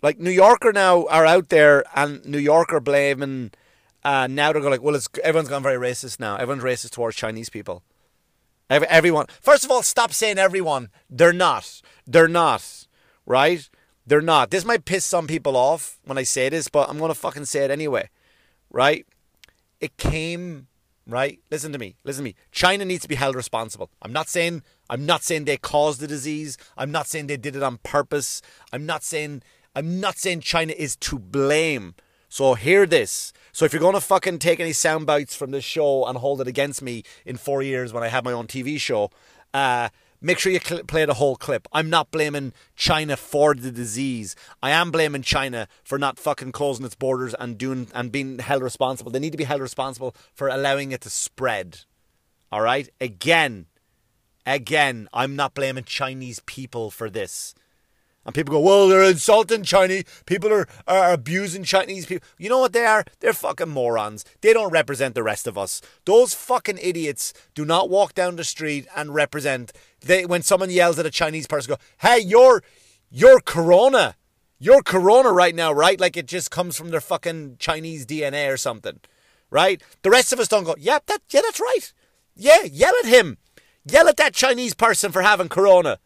Like, 0.03 0.19
New 0.19 0.31
Yorker 0.31 0.73
now 0.73 1.07
are 1.07 1.27
out 1.27 1.51
there 1.51 1.85
and 1.95 2.25
New 2.25 2.39
Yorker 2.39 2.81
blaming, 2.81 3.53
uh, 4.03 4.27
now 4.27 4.53
they're 4.53 4.63
going 4.63 4.73
like, 4.73 4.83
well, 4.83 4.95
it's, 4.95 5.09
everyone's 5.23 5.49
gone 5.49 5.63
very 5.63 5.77
racist 5.77 6.19
now. 6.19 6.37
Everyone's 6.37 6.65
racist 6.65 6.93
towards 6.93 7.17
Chinese 7.17 7.51
people. 7.51 7.83
Every, 8.71 8.89
everyone. 8.89 9.27
First 9.41 9.65
of 9.65 9.71
all, 9.71 9.83
stop 9.83 10.13
saying 10.13 10.39
everyone. 10.39 10.89
They're 11.11 11.33
not. 11.33 11.83
They're 12.07 12.29
not. 12.29 12.87
Right? 13.27 13.69
They're 14.07 14.21
not. 14.23 14.51
This 14.51 14.65
might 14.65 14.85
piss 14.85 15.05
some 15.05 15.27
people 15.27 15.57
off 15.57 15.99
when 16.05 16.17
I 16.17 16.23
say 16.23 16.49
this, 16.49 16.69
but 16.69 16.89
I'm 16.89 16.99
to 16.99 17.15
fucking 17.15 17.45
say 17.45 17.65
it 17.65 17.71
anyway. 17.71 18.09
Right? 18.71 19.07
It 19.81 19.97
came 19.97 20.69
right? 21.11 21.41
Listen 21.51 21.73
to 21.73 21.79
me. 21.79 21.97
Listen 22.05 22.25
to 22.25 22.31
me. 22.31 22.37
China 22.53 22.85
needs 22.85 23.03
to 23.03 23.09
be 23.09 23.15
held 23.15 23.35
responsible. 23.35 23.91
I'm 24.03 24.13
not 24.13 24.29
saying 24.29 24.63
I'm 24.89 25.07
not 25.07 25.23
saying 25.23 25.45
they 25.45 25.57
caused 25.57 26.01
the 26.01 26.07
disease. 26.07 26.57
I'm 26.77 26.91
not 26.91 27.07
saying 27.07 27.27
they 27.27 27.37
did 27.37 27.57
it 27.57 27.63
on 27.63 27.79
purpose. 27.79 28.43
I'm 28.73 28.87
not 28.87 29.03
saying 29.03 29.43
I'm 29.75 30.01
not 30.01 30.19
saying 30.19 30.41
China 30.41 30.73
is 30.77 30.97
to 30.97 31.19
blame. 31.19 31.95
So 32.29 32.55
hear 32.55 32.87
this. 32.87 33.33
So 33.53 33.65
if 33.65 33.73
you're 33.73 33.81
going 33.81 33.95
to 33.95 34.01
fucking 34.01 34.39
take 34.39 34.61
any 34.61 34.73
sound 34.73 35.07
bites 35.07 35.35
from 35.35 35.51
this 35.51 35.65
show 35.65 36.07
and 36.07 36.19
hold 36.19 36.41
it 36.41 36.47
against 36.47 36.81
me 36.81 37.03
in 37.25 37.37
4 37.37 37.63
years 37.63 37.93
when 37.93 38.05
I 38.05 38.09
have 38.09 38.25
my 38.25 38.33
own 38.33 38.47
TV 38.47 38.81
show, 38.81 39.11
uh 39.53 39.89
Make 40.23 40.39
sure 40.39 40.53
you 40.53 40.61
cl- 40.61 40.85
play 40.85 41.05
the 41.07 41.15
whole 41.15 41.37
clip. 41.37 41.67
I'm 41.73 41.89
not 41.89 42.11
blaming 42.11 42.53
China 42.77 43.17
for 43.17 43.55
the 43.55 43.71
disease. 43.71 44.37
I 44.63 44.71
am 44.71 44.91
blaming 44.91 45.23
China 45.23 45.67
for 45.83 45.99
not 45.99 46.19
fucking 46.19 46.53
closing 46.53 46.85
its 46.85 46.95
borders 46.95 47.35
and 47.35 47.57
doing 47.57 47.89
and 47.95 48.13
being 48.13 48.39
held 48.39 48.63
responsible. 48.63 49.11
They 49.11 49.19
need 49.19 49.33
to 49.33 49.39
be 49.39 49.45
held 49.45 49.63
responsible 49.63 50.15
for 50.35 50.49
allowing 50.49 50.93
it 50.93 51.01
to 51.03 51.11
spread. 51.11 51.81
All 52.53 52.61
right? 52.61 52.89
Again, 53.01 53.67
again, 54.45 55.09
I'm 55.13 55.37
not 55.37 55.55
blaming 55.55 55.85
Chinese 55.85 56.41
people 56.45 56.91
for 56.91 57.09
this. 57.09 57.55
And 58.27 58.35
people 58.35 58.53
go, 58.53 58.61
well, 58.61 58.87
they're 58.87 59.03
insulting 59.03 59.63
Chinese. 59.63 60.05
People 60.27 60.53
are, 60.53 60.69
are 60.87 61.13
abusing 61.13 61.65
Chinese 61.65 62.05
people. 62.05 62.27
You 62.39 62.51
know 62.51 62.59
what 62.59 62.75
they 62.75 62.85
are? 62.85 63.05
They're 63.21 63.33
fucking 63.33 63.71
morons. 63.71 64.27
They 64.43 64.53
don't 64.53 64.71
represent 64.71 65.15
the 65.15 65.23
rest 65.23 65.47
of 65.47 65.57
us. 65.57 65.81
Those 66.05 66.35
fucking 66.35 66.79
idiots 66.83 67.33
do 67.55 67.65
not 67.65 67.89
walk 67.89 68.15
down 68.15 68.37
the 68.37 68.45
street 68.45 68.87
and 68.95 69.15
represent. 69.15 69.73
They 70.01 70.27
when 70.27 70.43
someone 70.43 70.71
yells 70.71 70.99
at 70.99 71.07
a 71.07 71.11
Chinese 71.11 71.47
person, 71.47 71.71
go, 71.71 71.79
hey, 71.99 72.19
you're 72.21 72.63
you're 73.11 73.41
Corona. 73.41 74.17
You're 74.59 74.83
Corona 74.83 75.33
right 75.33 75.55
now, 75.55 75.73
right? 75.73 75.99
Like 75.99 76.19
it 76.19 76.27
just 76.27 76.51
comes 76.51 76.77
from 76.77 76.91
their 76.91 77.01
fucking 77.01 77.57
Chinese 77.59 78.05
DNA 78.05 78.53
or 78.53 78.59
something, 78.59 79.01
right? 79.49 79.83
The 80.03 80.11
rest 80.11 80.35
of 80.35 80.39
us 80.39 80.49
don't 80.49 80.65
go, 80.65 80.75
yeah, 80.79 80.99
that, 81.07 81.23
yeah, 81.31 81.41
that's 81.41 81.61
right. 81.61 81.93
Yeah, 82.37 82.65
yell 82.65 82.93
at 83.03 83.09
him. 83.09 83.39
Yell 83.87 84.09
at 84.09 84.19
that 84.19 84.35
Chinese 84.35 84.75
person 84.75 85.11
for 85.13 85.23
having 85.23 85.49
Corona. 85.49 85.99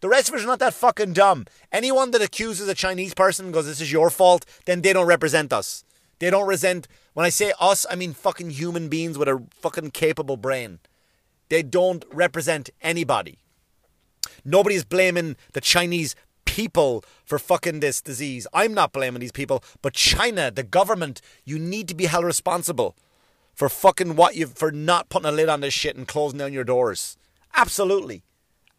The 0.00 0.08
rest 0.08 0.28
of 0.28 0.34
us 0.34 0.44
are 0.44 0.46
not 0.46 0.58
that 0.60 0.74
fucking 0.74 1.12
dumb. 1.12 1.46
Anyone 1.70 2.10
that 2.12 2.22
accuses 2.22 2.68
a 2.68 2.74
Chinese 2.74 3.14
person 3.14 3.46
and 3.46 3.54
goes, 3.54 3.66
this 3.66 3.80
is 3.80 3.92
your 3.92 4.10
fault, 4.10 4.46
then 4.64 4.80
they 4.80 4.92
don't 4.92 5.06
represent 5.06 5.52
us. 5.52 5.84
They 6.18 6.30
don't 6.30 6.46
resent. 6.46 6.88
When 7.14 7.26
I 7.26 7.30
say 7.30 7.52
us, 7.60 7.86
I 7.90 7.96
mean 7.96 8.12
fucking 8.12 8.50
human 8.50 8.88
beings 8.88 9.18
with 9.18 9.28
a 9.28 9.42
fucking 9.50 9.90
capable 9.90 10.36
brain. 10.36 10.78
They 11.48 11.62
don't 11.62 12.04
represent 12.12 12.70
anybody. 12.80 13.38
Nobody's 14.44 14.84
blaming 14.84 15.36
the 15.52 15.60
Chinese 15.60 16.14
people 16.44 17.04
for 17.24 17.38
fucking 17.38 17.80
this 17.80 18.00
disease. 18.00 18.46
I'm 18.52 18.74
not 18.74 18.92
blaming 18.92 19.20
these 19.20 19.32
people, 19.32 19.62
but 19.82 19.94
China, 19.94 20.50
the 20.50 20.62
government, 20.62 21.20
you 21.44 21.58
need 21.58 21.88
to 21.88 21.94
be 21.94 22.06
held 22.06 22.24
responsible 22.24 22.96
for 23.54 23.68
fucking 23.68 24.16
what 24.16 24.36
you 24.36 24.46
for 24.46 24.72
not 24.72 25.08
putting 25.08 25.28
a 25.28 25.32
lid 25.32 25.48
on 25.48 25.60
this 25.60 25.74
shit 25.74 25.96
and 25.96 26.08
closing 26.08 26.38
down 26.38 26.52
your 26.52 26.64
doors. 26.64 27.16
Absolutely. 27.54 28.24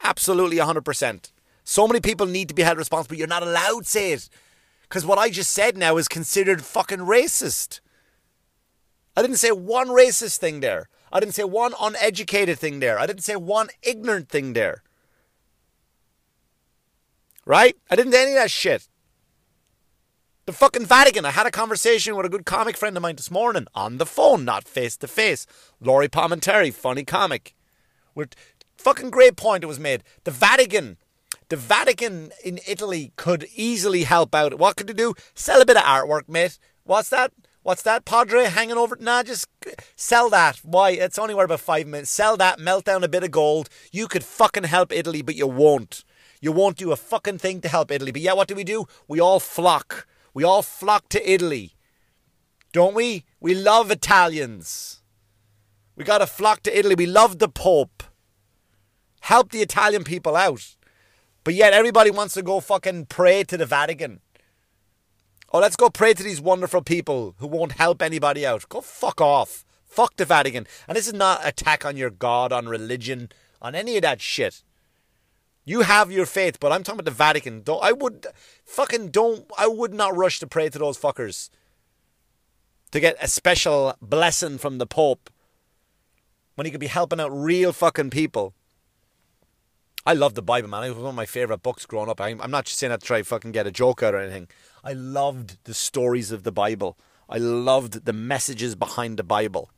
Absolutely 0.04 0.58
100%. 0.58 1.32
So 1.64 1.88
many 1.88 2.02
people 2.02 2.26
need 2.26 2.48
to 2.50 2.56
be 2.56 2.64
held 2.64 2.78
responsible. 2.78 3.16
You're 3.16 3.28
not 3.28 3.44
allowed 3.44 3.84
to 3.84 3.90
say 3.90 4.14
it. 4.14 4.30
Because 4.84 5.06
what 5.06 5.18
I 5.18 5.30
just 5.30 5.52
said 5.52 5.78
now 5.78 5.98
is 5.98 6.08
considered 6.08 6.64
fucking 6.64 7.00
racist. 7.00 7.80
I 9.16 9.22
didn't 9.22 9.38
say 9.38 9.52
one 9.52 9.90
racist 9.90 10.38
thing 10.38 10.60
there. 10.60 10.90
I 11.14 11.20
didn't 11.20 11.36
say 11.36 11.44
one 11.44 11.74
uneducated 11.80 12.60
thing 12.60 12.80
there. 12.80 12.98
I 12.98 13.06
didn't 13.06 13.24
say 13.24 13.36
one 13.36 13.70
ignorant 13.82 14.30
thing 14.30 14.54
there. 14.54 14.84
Right? 17.46 17.76
I 17.90 17.96
didn't 17.96 18.14
any 18.14 18.32
of 18.32 18.38
that 18.38 18.52
shit. 18.52 18.88
The 20.46 20.54
fucking 20.54 20.86
Vatican. 20.86 21.26
I 21.26 21.32
had 21.32 21.46
a 21.46 21.52
conversation 21.52 22.16
with 22.16 22.26
a 22.26 22.30
good 22.30 22.46
comic 22.46 22.76
friend 22.76 22.98
of 22.98 23.04
mine 23.04 23.16
this 23.16 23.32
morning 23.32 23.68
on 23.76 23.98
the 23.98 24.06
phone, 24.06 24.44
not 24.44 24.68
face 24.68 24.98
to 24.98 25.08
face. 25.08 25.46
Laurie 25.80 26.10
Palmentary, 26.10 26.74
funny 26.74 27.04
comic. 27.04 27.56
We're 28.16 28.28
Fucking 28.82 29.12
great 29.12 29.36
point 29.36 29.64
it 29.64 29.68
was 29.68 29.80
made. 29.80 30.04
The 30.24 30.32
Vatican, 30.32 30.98
the 31.50 31.56
Vatican 31.56 32.32
in 32.44 32.60
Italy 32.68 33.14
could 33.16 33.46
easily 33.56 34.06
help 34.06 34.34
out. 34.34 34.58
What 34.58 34.76
could 34.76 34.88
they 34.88 34.94
do? 34.94 35.14
Sell 35.36 35.62
a 35.62 35.68
bit 35.68 35.78
of 35.78 35.84
artwork, 35.84 36.28
mate. 36.28 36.58
What's 36.84 37.10
that? 37.10 37.32
What's 37.62 37.84
that, 37.84 38.06
Padre? 38.06 38.46
Hanging 38.46 38.78
over? 38.78 38.98
Nah, 39.00 39.22
just 39.22 39.48
sell 39.96 40.32
that. 40.32 40.58
Why? 40.64 40.90
It's 40.92 41.20
only 41.20 41.36
worth 41.36 41.46
about 41.46 41.60
five 41.60 41.86
minutes. 41.86 42.10
Sell 42.10 42.38
that, 42.38 42.60
melt 42.60 42.86
down 42.86 43.04
a 43.04 43.08
bit 43.08 43.24
of 43.24 43.30
gold. 43.30 43.70
You 43.92 44.08
could 44.08 44.24
fucking 44.24 44.64
help 44.64 44.92
Italy, 44.92 45.22
but 45.22 45.36
you 45.36 45.46
won't. 45.46 46.04
You 46.42 46.52
won't 46.52 46.78
do 46.78 46.92
a 46.92 46.96
fucking 46.96 47.38
thing 47.38 47.62
to 47.62 47.68
help 47.68 47.92
Italy. 47.92 48.12
But 48.12 48.24
yeah, 48.24 48.34
what 48.34 48.48
do 48.48 48.56
we 48.56 48.64
do? 48.64 48.88
We 49.08 49.20
all 49.20 49.40
flock. 49.40 50.08
We 50.34 50.44
all 50.44 50.64
flock 50.64 51.08
to 51.10 51.32
Italy. 51.32 51.76
Don't 52.74 52.96
we? 52.96 53.26
We 53.40 53.54
love 53.54 53.92
Italians. 53.92 55.04
We 55.96 56.04
got 56.04 56.18
to 56.18 56.26
flock 56.26 56.64
to 56.64 56.76
Italy. 56.76 56.96
We 56.96 57.06
love 57.06 57.38
the 57.38 57.48
Pope 57.48 58.02
help 59.22 59.52
the 59.52 59.62
Italian 59.62 60.04
people 60.04 60.36
out. 60.36 60.76
But 61.44 61.56
yet 61.56 61.74
everybody 61.74 62.12
wants 62.12 62.34
to 62.36 62.44
go 62.44 62.60
fucking 62.60 63.08
pray 63.08 63.44
to 63.46 63.58
the 63.58 63.66
Vatican. 63.66 64.20
Oh, 65.54 65.60
let's 65.60 65.76
go 65.76 65.90
pray 65.90 66.14
to 66.14 66.24
these 66.24 66.40
wonderful 66.40 66.82
people 66.82 67.36
who 67.40 67.48
won't 67.48 67.74
help 67.74 68.02
anybody 68.02 68.46
out. 68.46 68.70
Go 68.70 68.82
fuck 68.82 69.20
off. 69.20 69.66
Fuck 69.84 70.16
the 70.16 70.26
Vatican. 70.26 70.66
And 70.88 70.96
this 70.96 71.08
is 71.08 71.14
not 71.14 71.46
attack 71.46 71.84
on 71.84 71.98
your 71.98 72.10
God, 72.10 72.54
on 72.54 72.68
religion, 72.68 73.30
on 73.62 73.76
any 73.76 73.98
of 73.98 74.04
that 74.04 74.22
shit. 74.22 74.64
You 75.66 75.82
have 75.82 76.12
your 76.12 76.26
faith, 76.26 76.60
but 76.60 76.72
I'm 76.72 76.84
talking 76.84 77.00
about 77.00 77.12
the 77.12 77.18
Vatican. 77.18 77.62
Don't, 77.62 77.84
I 77.84 77.92
would 77.92 78.28
fucking 78.64 79.10
don't. 79.10 79.46
I 79.58 79.68
would 79.68 79.94
not 79.94 80.16
rush 80.16 80.40
to 80.40 80.48
pray 80.48 80.70
to 80.70 80.80
those 80.80 80.98
fuckers 80.98 81.50
to 82.92 83.00
get 83.00 83.18
a 83.22 83.28
special 83.28 83.96
blessing 84.02 84.58
from 84.58 84.78
the 84.78 84.88
Pope 84.88 85.30
when 86.56 86.66
he 86.66 86.72
could 86.72 86.80
be 86.80 86.88
helping 86.88 87.20
out 87.20 87.30
real 87.30 87.74
fucking 87.74 88.10
people. 88.10 88.54
I 90.06 90.14
love 90.14 90.34
the 90.34 90.42
Bible, 90.42 90.68
man. 90.68 90.84
It 90.84 90.90
was 90.90 90.98
one 90.98 91.10
of 91.10 91.16
my 91.16 91.28
favorite 91.28 91.62
books 91.62 91.86
growing 91.86 92.10
up. 92.10 92.20
I'm, 92.20 92.42
I'm 92.42 92.52
not 92.52 92.66
just 92.66 92.80
saying 92.80 92.92
to 92.92 92.98
try 92.98 93.22
fucking 93.22 93.52
get 93.52 93.68
a 93.68 93.72
joke 93.72 94.02
out 94.02 94.16
or 94.16 94.20
anything. 94.20 94.48
I 94.84 94.94
loved 94.94 95.58
the 95.66 95.76
stories 95.76 96.32
of 96.32 96.44
the 96.44 96.52
Bible. 96.52 96.98
I 97.30 97.38
loved 97.38 98.06
the 98.06 98.14
messages 98.14 98.76
behind 98.76 99.18
the 99.18 99.24
Bible, 99.24 99.70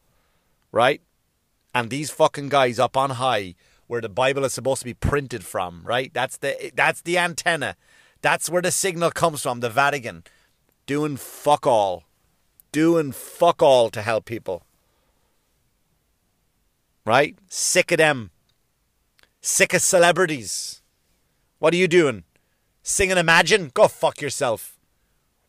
right? 0.72 1.02
And 1.76 1.90
these 1.90 2.10
fucking 2.10 2.50
guys 2.50 2.80
up 2.80 2.96
on 2.96 3.12
high, 3.12 3.56
where 3.88 4.02
the 4.02 4.10
Bible 4.10 4.46
is 4.46 4.54
supposed 4.54 4.80
to 4.80 4.86
be 4.86 4.94
printed 4.94 5.44
from, 5.44 5.82
right? 5.84 6.14
That's 6.14 6.38
the 6.38 6.72
that's 6.74 7.02
the 7.02 7.18
antenna. 7.18 7.76
That's 8.22 8.50
where 8.50 8.62
the 8.62 8.72
signal 8.72 9.12
comes 9.12 9.42
from. 9.42 9.60
The 9.60 9.70
Vatican, 9.70 10.24
doing 10.86 11.18
fuck 11.18 11.68
all, 11.68 12.04
doing 12.72 13.12
fuck 13.12 13.62
all 13.62 13.90
to 13.90 14.02
help 14.02 14.24
people, 14.24 14.64
right? 17.06 17.38
Sick 17.50 17.92
of 17.92 17.98
them 17.98 18.32
Sick 19.46 19.74
of 19.74 19.82
celebrities. 19.82 20.82
What 21.60 21.74
are 21.74 21.78
you 21.78 21.90
doing? 21.90 22.24
Singing 22.82 23.18
Imagine? 23.18 23.72
Go 23.74 23.90
fuck 23.90 24.22
yourself. 24.22 24.80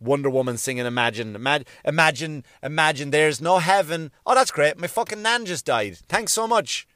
Wonder 0.01 0.29
Woman 0.29 0.57
singing 0.57 0.85
Imagine. 0.85 1.37
Imagine, 1.37 1.67
imagine, 1.85 2.45
imagine 2.61 3.11
there's 3.11 3.41
no 3.41 3.59
heaven. 3.59 4.11
Oh, 4.27 4.35
that's 4.35 4.51
great. 4.51 4.77
My 4.81 4.89
fucking 4.89 5.23
nan 5.23 5.47
just 5.47 5.65
died. 5.65 5.99
Thanks 6.09 6.33
so 6.33 6.49
much. 6.49 6.89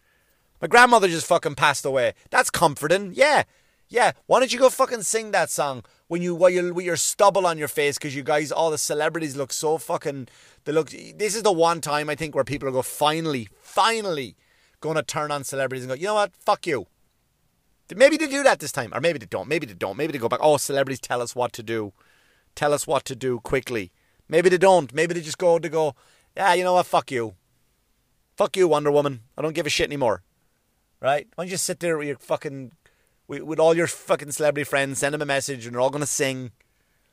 My 0.61 0.67
grandmother 0.67 1.07
just 1.07 1.29
fucking 1.29 1.55
passed 1.55 1.85
away. 1.85 2.15
That's 2.31 2.51
comforting. 2.51 3.13
Yeah. 3.15 3.45
Yeah. 3.89 4.11
Why 4.27 4.41
don't 4.41 4.53
you 4.53 4.59
go 4.59 4.69
fucking 4.69 5.03
sing 5.03 5.31
that 5.31 5.51
song 5.51 5.85
when 6.09 6.21
you 6.21 6.35
while 6.35 6.51
you 6.51 6.75
with 6.75 6.85
your 6.85 6.97
stubble 6.97 7.47
on 7.47 7.59
your 7.59 7.69
face 7.69 7.97
because 7.97 8.17
you 8.17 8.25
guys 8.25 8.51
all 8.51 8.73
the 8.73 8.77
celebrities 8.77 9.37
look 9.37 9.53
so 9.53 9.79
fucking 9.79 10.27
they 10.65 10.73
look 10.73 10.91
this 10.91 11.37
is 11.37 11.45
the 11.45 11.53
one 11.53 11.81
time 11.81 12.11
I 12.11 12.17
think 12.17 12.35
where 12.35 12.43
people 12.43 12.69
go 12.73 12.83
finally, 12.83 13.49
finally 13.61 14.35
going 14.81 14.97
to 14.97 15.03
turn 15.03 15.31
on 15.31 15.45
celebrities 15.45 15.85
and 15.85 15.91
go, 15.91 15.95
you 15.95 16.07
know 16.07 16.15
what, 16.15 16.35
fuck 16.37 16.67
you. 16.67 16.87
Maybe 17.95 18.17
they 18.17 18.27
do 18.27 18.43
that 18.43 18.59
this 18.59 18.73
time, 18.73 18.93
or 18.93 19.01
maybe 19.01 19.19
they 19.19 19.27
don't. 19.27 19.49
Maybe 19.49 19.67
they 19.67 19.75
don't. 19.75 19.97
Maybe 19.97 20.13
they 20.13 20.19
go 20.19 20.29
back. 20.29 20.41
Oh, 20.43 20.59
celebrities 20.59 21.01
tell 21.01 21.23
us 21.23 21.35
what 21.35 21.53
to 21.55 21.63
do. 21.63 21.93
Tell 22.55 22.75
us 22.75 22.87
what 22.87 23.05
to 23.07 23.17
do 23.17 23.41
quickly. 23.41 23.93
Maybe 24.29 24.51
they 24.51 24.59
don't. 24.59 24.93
Maybe 24.93 25.15
they 25.15 25.23
just 25.23 25.39
go 25.39 25.59
to 25.59 25.69
go. 25.69 25.95
Yeah, 26.37 26.53
you 26.55 26.65
know 26.65 26.75
what? 26.75 26.87
Fuck 26.87 27.11
you. 27.11 27.35
Fuck 28.37 28.57
you, 28.57 28.69
Wonder 28.69 28.91
Woman. 28.91 29.23
I 29.37 29.43
don't 29.43 29.55
give 29.55 29.67
a 29.67 29.71
shit 29.71 29.89
anymore. 29.89 30.23
Right? 31.01 31.27
Why 31.35 31.45
don't 31.45 31.47
you 31.49 31.53
just 31.53 31.65
sit 31.65 31.81
there 31.81 31.97
with 31.97 32.09
your 32.09 32.19
fucking, 32.19 32.73
with, 33.27 33.59
all 33.59 33.75
your 33.75 33.87
fucking 33.87 34.33
celebrity 34.33 34.65
friends, 34.65 34.99
send 34.99 35.15
them 35.15 35.23
a 35.23 35.27
message, 35.27 35.65
and 35.65 35.75
they're 35.75 35.81
all 35.81 35.91
gonna 35.91 36.07
sing. 36.07 36.51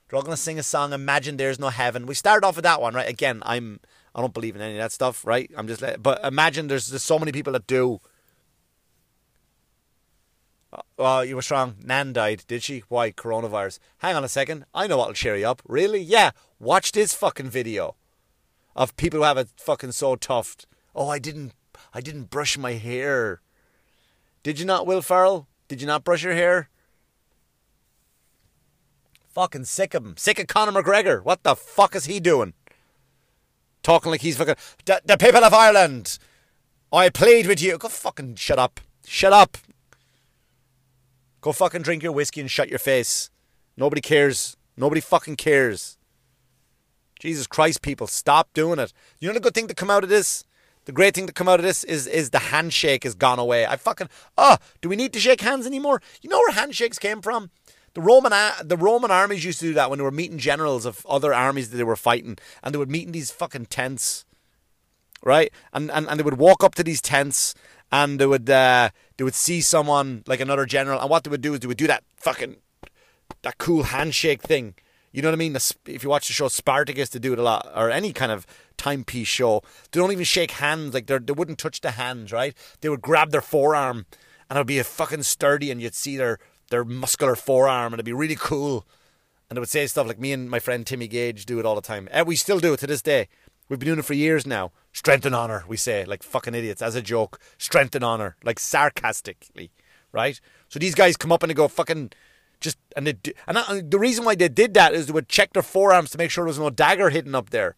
They're 0.09 0.17
all 0.17 0.23
gonna 0.23 0.37
sing 0.37 0.59
a 0.59 0.63
song. 0.63 0.91
Imagine 0.91 1.37
there's 1.37 1.59
no 1.59 1.69
heaven. 1.69 2.05
We 2.05 2.15
started 2.15 2.45
off 2.45 2.57
with 2.57 2.63
that 2.63 2.81
one, 2.81 2.93
right? 2.95 3.07
Again, 3.07 3.41
I'm 3.45 3.79
I 4.15 4.21
don't 4.21 4.33
believe 4.33 4.55
in 4.55 4.61
any 4.61 4.73
of 4.73 4.77
that 4.79 4.93
stuff, 4.93 5.25
right? 5.25 5.51
I'm 5.57 5.67
just, 5.67 5.83
but 6.01 6.23
imagine 6.23 6.67
there's 6.67 6.87
there's 6.87 7.03
so 7.03 7.19
many 7.19 7.33
people 7.33 7.51
that 7.53 7.67
do. 7.67 7.99
Uh, 10.97 11.23
you 11.27 11.35
were 11.35 11.41
strong. 11.41 11.75
Nan 11.83 12.13
died, 12.13 12.45
did 12.47 12.63
she? 12.63 12.83
Why? 12.87 13.11
Coronavirus. 13.11 13.79
Hang 13.97 14.15
on 14.15 14.23
a 14.23 14.29
second. 14.29 14.65
I 14.73 14.87
know 14.87 14.97
what'll 14.97 15.13
cheer 15.13 15.35
you 15.35 15.47
up. 15.47 15.61
Really? 15.67 15.99
Yeah. 16.01 16.31
Watch 16.59 16.93
this 16.93 17.13
fucking 17.13 17.49
video 17.49 17.95
of 18.75 18.95
people 18.95 19.19
who 19.19 19.25
have 19.25 19.37
it 19.37 19.49
fucking 19.57 19.91
so 19.91 20.15
tough. 20.15 20.55
Oh, 20.93 21.09
I 21.09 21.19
didn't, 21.19 21.53
I 21.93 22.01
didn't 22.01 22.29
brush 22.29 22.57
my 22.57 22.73
hair. 22.73 23.41
Did 24.43 24.59
you 24.59 24.65
not, 24.65 24.85
Will 24.85 25.01
Ferrell? 25.01 25.47
Did 25.67 25.81
you 25.81 25.87
not 25.87 26.03
brush 26.03 26.23
your 26.23 26.33
hair? 26.33 26.69
Fucking 29.33 29.65
sick 29.65 29.93
of 29.93 30.05
him. 30.05 30.15
Sick 30.17 30.39
of 30.39 30.47
Conor 30.47 30.71
McGregor. 30.71 31.23
What 31.23 31.43
the 31.43 31.55
fuck 31.55 31.95
is 31.95 32.05
he 32.05 32.19
doing? 32.19 32.53
Talking 33.85 34.11
like 34.11 34.21
he's 34.21 34.35
fucking 34.35 34.55
the, 34.85 35.01
the 35.05 35.17
people 35.17 35.43
of 35.43 35.53
Ireland. 35.53 36.17
I 36.91 37.09
played 37.09 37.45
with 37.45 37.61
you. 37.61 37.77
Go 37.77 37.87
fucking 37.87 38.35
shut 38.35 38.59
up. 38.59 38.79
Shut 39.05 39.31
up. 39.31 39.57
Go 41.41 41.51
fucking 41.51 41.83
drink 41.83 42.01
your 42.01 42.11
whiskey 42.11 42.41
and 42.41 42.49
shut 42.49 42.69
your 42.69 42.79
face. 42.79 43.29
Nobody 43.77 44.01
cares. 44.01 44.57
Nobody 44.75 45.01
fucking 45.01 45.35
cares. 45.35 45.97
Jesus 47.19 47.47
Christ, 47.47 47.81
people, 47.81 48.07
stop 48.07 48.49
doing 48.53 48.79
it. 48.79 48.91
You 49.19 49.29
know 49.29 49.35
the 49.35 49.39
good 49.39 49.53
thing 49.53 49.67
to 49.67 49.75
come 49.75 49.89
out 49.89 50.03
of 50.03 50.09
this? 50.09 50.43
The 50.85 50.91
great 50.91 51.15
thing 51.15 51.27
to 51.27 51.33
come 51.33 51.47
out 51.47 51.59
of 51.59 51.65
this 51.65 51.83
is 51.83 52.05
is 52.05 52.29
the 52.29 52.39
handshake 52.39 53.03
has 53.03 53.15
gone 53.15 53.39
away. 53.39 53.65
I 53.65 53.75
fucking 53.75 54.09
oh, 54.37 54.57
do 54.81 54.89
we 54.89 54.95
need 54.95 55.13
to 55.13 55.19
shake 55.19 55.41
hands 55.41 55.65
anymore? 55.65 56.01
You 56.21 56.29
know 56.29 56.37
where 56.37 56.51
handshakes 56.51 56.99
came 56.99 57.21
from? 57.21 57.49
The 57.95 58.01
Roman 58.01 58.33
the 58.61 58.75
Roman 58.75 59.09
armies 59.09 59.45
used 59.45 59.59
to 59.59 59.67
do 59.67 59.73
that 59.73 59.89
when 59.89 59.99
they 59.99 60.03
were 60.03 60.11
meeting 60.11 60.37
generals 60.37 60.85
of 60.85 61.05
other 61.05 61.33
armies 61.33 61.69
that 61.69 61.77
they 61.77 61.83
were 61.83 61.95
fighting, 61.95 62.37
and 62.61 62.73
they 62.73 62.77
would 62.77 62.91
meet 62.91 63.05
in 63.05 63.13
these 63.13 63.31
fucking 63.31 63.67
tents, 63.67 64.25
right? 65.23 65.51
And 65.71 65.89
and, 65.89 66.05
and 66.07 66.19
they 66.19 66.23
would 66.23 66.37
walk 66.37 66.61
up 66.61 66.75
to 66.75 66.83
these 66.83 67.01
tents, 67.01 67.55
and 67.93 68.19
they 68.19 68.25
would 68.25 68.49
uh, 68.49 68.89
they 69.15 69.23
would 69.23 69.33
see 69.33 69.61
someone 69.61 70.23
like 70.27 70.41
another 70.41 70.65
general, 70.65 70.99
and 70.99 71.09
what 71.09 71.23
they 71.23 71.29
would 71.29 71.39
do 71.39 71.53
is 71.53 71.61
they 71.61 71.67
would 71.67 71.77
do 71.77 71.87
that 71.87 72.03
fucking 72.17 72.57
that 73.43 73.57
cool 73.57 73.83
handshake 73.83 74.41
thing. 74.41 74.75
You 75.13 75.21
know 75.21 75.29
what 75.29 75.35
I 75.35 75.37
mean? 75.37 75.55
If 75.85 76.03
you 76.03 76.09
watch 76.09 76.27
the 76.27 76.33
show 76.33 76.49
Spartacus, 76.49 77.07
they 77.07 77.19
do 77.19 77.31
it 77.31 77.39
a 77.39 77.43
lot, 77.43 77.71
or 77.73 77.89
any 77.89 78.11
kind 78.11 78.33
of 78.33 78.45
timepiece 78.75 79.29
show. 79.29 79.61
They 79.91 80.01
don't 80.01 80.11
even 80.11 80.25
shake 80.25 80.51
hands. 80.51 80.93
Like 80.93 81.07
they 81.07 81.17
they 81.17 81.31
wouldn't 81.31 81.59
touch 81.59 81.79
the 81.79 81.91
hands, 81.91 82.33
right? 82.33 82.53
They 82.81 82.89
would 82.89 83.01
grab 83.01 83.31
their 83.31 83.39
forearm, 83.39 84.05
and 84.49 84.57
it'd 84.57 84.67
be 84.67 84.79
a 84.79 84.83
fucking 84.83 85.23
sturdy, 85.23 85.71
and 85.71 85.81
you'd 85.81 85.95
see 85.95 86.17
their 86.17 86.39
their 86.69 86.83
muscular 86.83 87.35
forearm, 87.35 87.93
and 87.93 87.95
it'd 87.95 88.05
be 88.05 88.13
really 88.13 88.35
cool. 88.35 88.85
And 89.49 89.57
they 89.57 89.59
would 89.59 89.69
say 89.69 89.85
stuff 89.87 90.07
like 90.07 90.19
me 90.19 90.31
and 90.31 90.49
my 90.49 90.59
friend 90.59 90.85
Timmy 90.85 91.07
Gage 91.07 91.45
do 91.45 91.59
it 91.59 91.65
all 91.65 91.75
the 91.75 91.81
time. 91.81 92.07
And 92.11 92.25
we 92.25 92.35
still 92.35 92.59
do 92.59 92.73
it 92.73 92.79
to 92.79 92.87
this 92.87 93.01
day. 93.01 93.27
We've 93.69 93.79
been 93.79 93.87
doing 93.87 93.99
it 93.99 94.05
for 94.05 94.13
years 94.13 94.45
now. 94.45 94.71
Strength 94.91 95.25
and 95.25 95.35
honor, 95.35 95.63
we 95.67 95.77
say, 95.77 96.05
like 96.05 96.23
fucking 96.23 96.55
idiots, 96.55 96.81
as 96.81 96.95
a 96.95 97.01
joke. 97.01 97.39
Strength 97.57 97.95
and 97.95 98.03
honor, 98.03 98.35
like 98.43 98.59
sarcastically, 98.59 99.71
right? 100.11 100.39
So 100.69 100.79
these 100.79 100.95
guys 100.95 101.17
come 101.17 101.31
up 101.31 101.43
and 101.43 101.49
they 101.49 101.55
go 101.55 101.67
fucking 101.67 102.11
just 102.59 102.77
and 102.95 103.05
they 103.05 103.15
and, 103.47 103.57
and 103.57 103.91
the 103.91 103.99
reason 103.99 104.25
why 104.25 104.35
they 104.35 104.47
did 104.47 104.73
that 104.73 104.93
is 104.93 105.07
they 105.07 105.13
would 105.13 105.29
check 105.29 105.53
their 105.53 105.61
forearms 105.61 106.09
to 106.11 106.17
make 106.17 106.31
sure 106.31 106.43
there 106.43 106.49
was 106.49 106.59
no 106.59 106.69
dagger 106.69 107.09
hidden 107.09 107.35
up 107.35 107.49
there, 107.49 107.75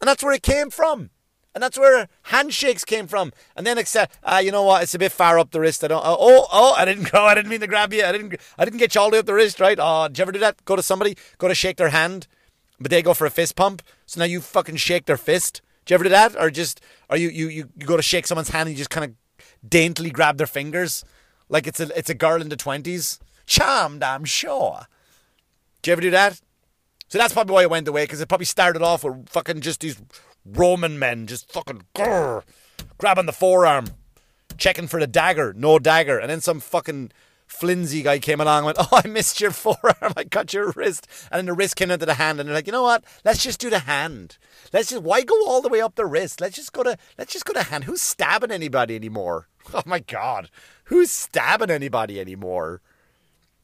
and 0.00 0.08
that's 0.08 0.22
where 0.22 0.34
it 0.34 0.42
came 0.42 0.70
from. 0.70 1.10
And 1.54 1.62
that's 1.62 1.78
where 1.78 2.08
handshakes 2.24 2.84
came 2.84 3.06
from. 3.08 3.32
And 3.56 3.66
then 3.66 3.76
except, 3.76 4.16
uh, 4.22 4.40
you 4.42 4.52
know 4.52 4.62
what? 4.62 4.82
It's 4.84 4.94
a 4.94 4.98
bit 4.98 5.10
far 5.10 5.38
up 5.38 5.50
the 5.50 5.60
wrist. 5.60 5.82
I 5.82 5.88
don't. 5.88 6.04
Uh, 6.04 6.16
oh, 6.18 6.46
oh! 6.52 6.74
I 6.76 6.84
didn't 6.84 7.10
go. 7.12 7.24
I 7.24 7.34
didn't 7.34 7.50
mean 7.50 7.60
to 7.60 7.66
grab 7.66 7.92
you. 7.92 8.04
I 8.04 8.12
didn't. 8.12 8.36
I 8.56 8.64
didn't 8.64 8.78
get 8.78 8.94
you 8.94 9.00
all 9.00 9.10
the 9.10 9.14
way 9.14 9.18
up 9.18 9.26
the 9.26 9.34
wrist, 9.34 9.58
right? 9.58 9.78
Oh, 9.80 10.06
did 10.08 10.18
you 10.18 10.22
ever 10.22 10.32
do 10.32 10.38
that? 10.38 10.64
Go 10.64 10.76
to 10.76 10.82
somebody, 10.82 11.16
go 11.38 11.48
to 11.48 11.54
shake 11.54 11.76
their 11.76 11.88
hand, 11.88 12.28
but 12.78 12.90
they 12.90 13.02
go 13.02 13.14
for 13.14 13.26
a 13.26 13.30
fist 13.30 13.56
pump. 13.56 13.82
So 14.06 14.20
now 14.20 14.26
you 14.26 14.40
fucking 14.40 14.76
shake 14.76 15.06
their 15.06 15.16
fist. 15.16 15.60
Do 15.86 15.92
you 15.92 15.96
ever 15.96 16.04
do 16.04 16.10
that, 16.10 16.36
or 16.36 16.50
just, 16.50 16.80
or 17.08 17.16
you 17.16 17.28
you 17.28 17.48
you, 17.48 17.68
you 17.76 17.86
go 17.86 17.96
to 17.96 18.02
shake 18.02 18.26
someone's 18.26 18.50
hand 18.50 18.68
and 18.68 18.76
you 18.76 18.78
just 18.78 18.90
kind 18.90 19.10
of 19.10 19.68
daintily 19.68 20.10
grab 20.10 20.38
their 20.38 20.46
fingers, 20.46 21.04
like 21.48 21.66
it's 21.66 21.80
a 21.80 21.96
it's 21.98 22.10
a 22.10 22.14
girl 22.14 22.40
in 22.40 22.48
the 22.48 22.56
twenties. 22.56 23.18
Charmed, 23.46 24.04
I'm 24.04 24.24
sure. 24.24 24.86
Do 25.82 25.90
you 25.90 25.92
ever 25.92 26.02
do 26.02 26.10
that? 26.10 26.40
So 27.08 27.18
that's 27.18 27.32
probably 27.32 27.54
why 27.54 27.62
it 27.62 27.70
went 27.70 27.88
away 27.88 28.04
because 28.04 28.20
it 28.20 28.28
probably 28.28 28.46
started 28.46 28.82
off 28.82 29.02
with 29.02 29.28
fucking 29.28 29.62
just 29.62 29.80
these 29.80 30.00
Roman 30.44 30.98
men 30.98 31.26
just 31.26 31.50
fucking 31.50 31.82
grrr, 31.94 32.42
grabbing 32.98 33.26
the 33.26 33.32
forearm, 33.32 33.86
checking 34.56 34.86
for 34.86 35.00
the 35.00 35.06
dagger, 35.06 35.52
no 35.52 35.78
dagger, 35.78 36.18
and 36.18 36.30
then 36.30 36.40
some 36.40 36.60
fucking 36.60 37.12
flimsy 37.46 38.02
guy 38.02 38.18
came 38.18 38.40
along 38.40 38.58
and 38.58 38.66
went, 38.66 38.78
"Oh, 38.92 39.00
I 39.04 39.08
missed 39.08 39.40
your 39.40 39.50
forearm, 39.50 40.12
I 40.16 40.24
cut 40.24 40.54
your 40.54 40.70
wrist," 40.72 41.06
and 41.30 41.38
then 41.38 41.46
the 41.46 41.52
wrist 41.52 41.76
came 41.76 41.90
into 41.90 42.06
the 42.06 42.14
hand, 42.14 42.40
and 42.40 42.48
they're 42.48 42.54
like, 42.54 42.66
"You 42.66 42.72
know 42.72 42.82
what? 42.82 43.04
Let's 43.24 43.42
just 43.42 43.60
do 43.60 43.70
the 43.70 43.80
hand. 43.80 44.38
Let's 44.72 44.90
just 44.90 45.02
why 45.02 45.22
go 45.22 45.34
all 45.46 45.60
the 45.60 45.68
way 45.68 45.80
up 45.80 45.96
the 45.96 46.06
wrist? 46.06 46.40
Let's 46.40 46.56
just 46.56 46.72
go 46.72 46.82
to 46.82 46.96
let's 47.18 47.32
just 47.32 47.44
go 47.44 47.52
to 47.52 47.62
hand. 47.64 47.84
Who's 47.84 48.02
stabbing 48.02 48.50
anybody 48.50 48.96
anymore? 48.96 49.48
Oh 49.74 49.82
my 49.84 49.98
god, 50.00 50.50
who's 50.84 51.10
stabbing 51.10 51.70
anybody 51.70 52.18
anymore?" 52.20 52.80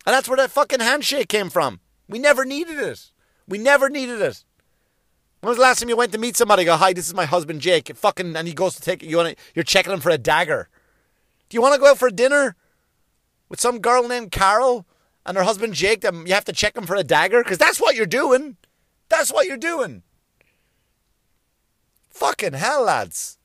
And 0.04 0.14
that's 0.14 0.28
where 0.28 0.36
that 0.36 0.52
fucking 0.52 0.80
handshake 0.80 1.28
came 1.28 1.50
from. 1.50 1.80
We 2.08 2.20
never 2.20 2.44
needed 2.44 2.78
it. 2.78 3.10
We 3.48 3.58
never 3.58 3.88
needed 3.88 4.20
it. 4.20 4.44
When 5.40 5.50
was 5.50 5.58
the 5.58 5.62
last 5.62 5.80
time 5.80 5.88
you 5.88 5.96
went 5.96 6.12
to 6.12 6.18
meet 6.18 6.36
somebody? 6.36 6.64
Go, 6.64 6.76
hi, 6.76 6.92
this 6.92 7.06
is 7.06 7.14
my 7.14 7.24
husband 7.26 7.60
Jake. 7.60 7.94
Fucking, 7.94 8.34
and 8.34 8.48
he 8.48 8.54
goes 8.54 8.74
to 8.74 8.80
take 8.80 9.02
you. 9.02 9.34
You're 9.54 9.64
checking 9.64 9.92
him 9.92 10.00
for 10.00 10.10
a 10.10 10.18
dagger. 10.18 10.68
Do 11.48 11.56
you 11.56 11.62
want 11.62 11.74
to 11.74 11.80
go 11.80 11.90
out 11.90 11.98
for 11.98 12.10
dinner 12.10 12.56
with 13.48 13.60
some 13.60 13.78
girl 13.78 14.08
named 14.08 14.32
Carol 14.32 14.86
and 15.24 15.36
her 15.36 15.44
husband 15.44 15.74
Jake? 15.74 16.00
That 16.00 16.14
you 16.14 16.34
have 16.34 16.44
to 16.46 16.52
check 16.52 16.76
him 16.76 16.86
for 16.86 16.96
a 16.96 17.04
dagger 17.04 17.42
because 17.42 17.58
that's 17.58 17.80
what 17.80 17.94
you're 17.94 18.06
doing. 18.06 18.56
That's 19.08 19.32
what 19.32 19.46
you're 19.46 19.56
doing. 19.56 20.02
Fucking 22.10 22.54
hell, 22.54 22.84
lads! 22.84 23.38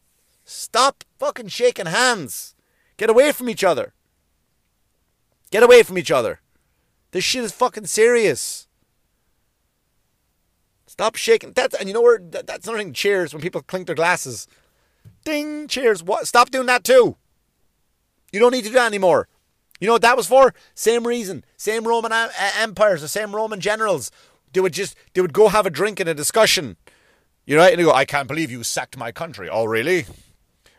Stop 0.46 1.04
fucking 1.20 1.50
shaking 1.50 1.88
hands. 1.88 2.56
Get 2.98 3.10
away 3.10 3.32
from 3.32 3.50
each 3.50 3.64
other. 3.64 3.94
Get 5.52 5.62
away 5.62 5.84
from 5.84 5.98
each 5.98 6.10
other. 6.10 6.40
This 7.12 7.26
shit 7.26 7.44
is 7.44 7.52
fucking 7.52 7.88
serious. 7.88 8.68
Stop 10.92 11.16
shaking. 11.16 11.54
That's 11.54 11.74
and 11.74 11.88
you 11.88 11.94
know 11.94 12.02
where 12.02 12.20
that, 12.20 12.48
that's 12.48 12.68
another 12.68 12.84
thing. 12.84 12.92
Cheers 12.92 13.34
when 13.34 13.42
people 13.42 13.62
clink 13.62 13.88
their 13.88 13.96
glasses. 13.96 14.46
Ding. 15.24 15.70
Cheers. 15.70 16.04
What? 16.04 16.28
Stop 16.28 16.52
doing 16.52 16.68
that 16.68 16.84
too. 16.84 17.16
You 18.34 18.42
don't 18.42 18.52
need 18.52 18.64
to 18.64 18.68
do 18.68 18.74
that 18.74 18.88
anymore. 18.88 19.30
You 19.80 19.88
know 19.88 19.94
what 19.94 20.02
that 20.02 20.18
was 20.18 20.28
for? 20.28 20.54
Same 20.76 21.08
reason. 21.08 21.46
Same 21.56 21.88
Roman 21.88 22.12
uh, 22.12 22.30
uh, 22.38 22.52
empires, 22.58 23.00
the 23.00 23.08
same 23.08 23.34
Roman 23.34 23.62
generals. 23.62 24.12
They 24.52 24.60
would 24.60 24.74
just 24.74 24.98
they 25.14 25.22
would 25.22 25.32
go 25.32 25.48
have 25.48 25.66
a 25.66 25.70
drink 25.70 26.02
and 26.02 26.10
a 26.10 26.14
discussion. 26.14 26.76
You 27.46 27.56
know, 27.56 27.64
and 27.64 27.80
they 27.80 27.84
go, 27.84 27.94
"I 27.94 28.04
can't 28.04 28.28
believe 28.28 28.52
you 28.52 28.62
sacked 28.62 28.98
my 28.98 29.14
country." 29.14 29.48
Oh, 29.50 29.64
really? 29.64 30.08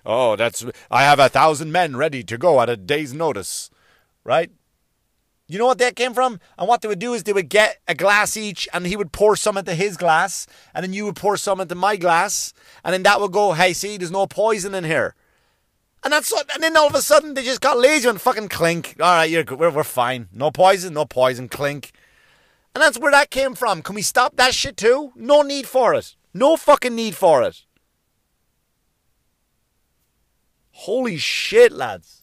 Oh, 0.04 0.36
that's 0.36 0.62
I 0.90 1.04
have 1.04 1.20
a 1.20 1.30
thousand 1.30 1.72
men 1.72 1.96
ready 1.96 2.22
to 2.24 2.36
go 2.36 2.60
at 2.60 2.68
a 2.68 2.76
day's 2.76 3.14
notice, 3.14 3.70
right? 4.24 4.50
You 5.48 5.58
know 5.58 5.66
what 5.66 5.78
that 5.78 5.96
came 5.96 6.14
from? 6.14 6.40
And 6.58 6.66
what 6.66 6.80
they 6.80 6.88
would 6.88 6.98
do 6.98 7.14
is 7.14 7.24
they 7.24 7.32
would 7.32 7.48
get 7.48 7.78
a 7.86 7.94
glass 7.94 8.36
each 8.36 8.68
and 8.72 8.86
he 8.86 8.96
would 8.96 9.12
pour 9.12 9.36
some 9.36 9.58
into 9.58 9.74
his 9.74 9.96
glass 9.96 10.46
and 10.74 10.82
then 10.82 10.92
you 10.92 11.04
would 11.04 11.16
pour 11.16 11.36
some 11.36 11.60
into 11.60 11.74
my 11.74 11.96
glass 11.96 12.54
and 12.84 12.94
then 12.94 13.02
that 13.02 13.20
would 13.20 13.32
go, 13.32 13.52
hey, 13.52 13.72
see, 13.72 13.96
there's 13.96 14.10
no 14.10 14.26
poison 14.26 14.74
in 14.74 14.84
here. 14.84 15.14
And 16.04 16.12
that's 16.12 16.32
what, 16.32 16.52
and 16.54 16.62
then 16.62 16.76
all 16.76 16.86
of 16.86 16.94
a 16.94 17.02
sudden 17.02 17.34
they 17.34 17.42
just 17.42 17.60
got 17.60 17.78
lazy 17.78 18.08
and 18.08 18.20
fucking 18.20 18.48
clink. 18.48 18.96
All 18.98 19.14
right, 19.14 19.30
you're, 19.30 19.44
we're, 19.44 19.70
we're 19.70 19.84
fine. 19.84 20.28
No 20.32 20.50
poison, 20.50 20.94
no 20.94 21.04
poison, 21.04 21.48
clink. 21.48 21.92
And 22.74 22.82
that's 22.82 22.98
where 22.98 23.12
that 23.12 23.30
came 23.30 23.54
from. 23.54 23.82
Can 23.82 23.94
we 23.94 24.02
stop 24.02 24.36
that 24.36 24.54
shit 24.54 24.76
too? 24.76 25.12
No 25.14 25.42
need 25.42 25.66
for 25.66 25.94
it. 25.94 26.16
No 26.32 26.56
fucking 26.56 26.94
need 26.94 27.14
for 27.14 27.42
it. 27.42 27.66
Holy 30.70 31.18
shit, 31.18 31.70
lads. 31.70 32.21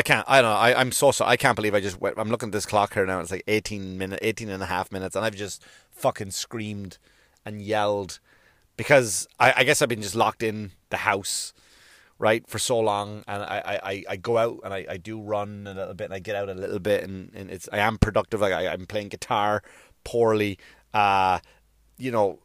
I 0.00 0.02
can't. 0.02 0.24
I 0.26 0.40
don't 0.40 0.50
know. 0.50 0.56
I, 0.56 0.80
I'm 0.80 0.92
so 0.92 1.10
sorry. 1.10 1.32
I 1.32 1.36
can't 1.36 1.54
believe 1.54 1.74
I 1.74 1.80
just 1.80 2.00
went. 2.00 2.16
I'm 2.16 2.30
looking 2.30 2.46
at 2.46 2.52
this 2.52 2.64
clock 2.64 2.94
here 2.94 3.04
now. 3.04 3.20
It's 3.20 3.30
like 3.30 3.44
18 3.46 3.98
minutes, 3.98 4.20
18 4.22 4.48
and 4.48 4.62
a 4.62 4.66
half 4.66 4.90
minutes, 4.90 5.14
and 5.14 5.26
I've 5.26 5.36
just 5.36 5.62
fucking 5.90 6.30
screamed 6.30 6.96
and 7.44 7.60
yelled 7.60 8.18
because 8.78 9.28
I, 9.38 9.52
I 9.58 9.64
guess 9.64 9.82
I've 9.82 9.90
been 9.90 10.00
just 10.00 10.14
locked 10.14 10.42
in 10.42 10.72
the 10.88 10.96
house, 10.96 11.52
right, 12.18 12.48
for 12.48 12.58
so 12.58 12.80
long, 12.80 13.24
and 13.28 13.42
I, 13.42 13.78
I, 13.82 14.04
I 14.08 14.16
go 14.16 14.38
out 14.38 14.60
and 14.64 14.72
I, 14.72 14.86
I 14.88 14.96
do 14.96 15.20
run 15.20 15.66
a 15.66 15.74
little 15.74 15.92
bit, 15.92 16.04
and 16.06 16.14
I 16.14 16.18
get 16.18 16.34
out 16.34 16.48
a 16.48 16.54
little 16.54 16.78
bit, 16.78 17.04
and, 17.04 17.30
and 17.34 17.50
it's 17.50 17.68
I 17.70 17.80
am 17.80 17.98
productive. 17.98 18.40
Like 18.40 18.54
I, 18.54 18.68
I'm 18.68 18.86
playing 18.86 19.08
guitar 19.08 19.62
poorly. 20.02 20.58
Uh, 20.94 21.40
you 21.98 22.10
know, 22.10 22.38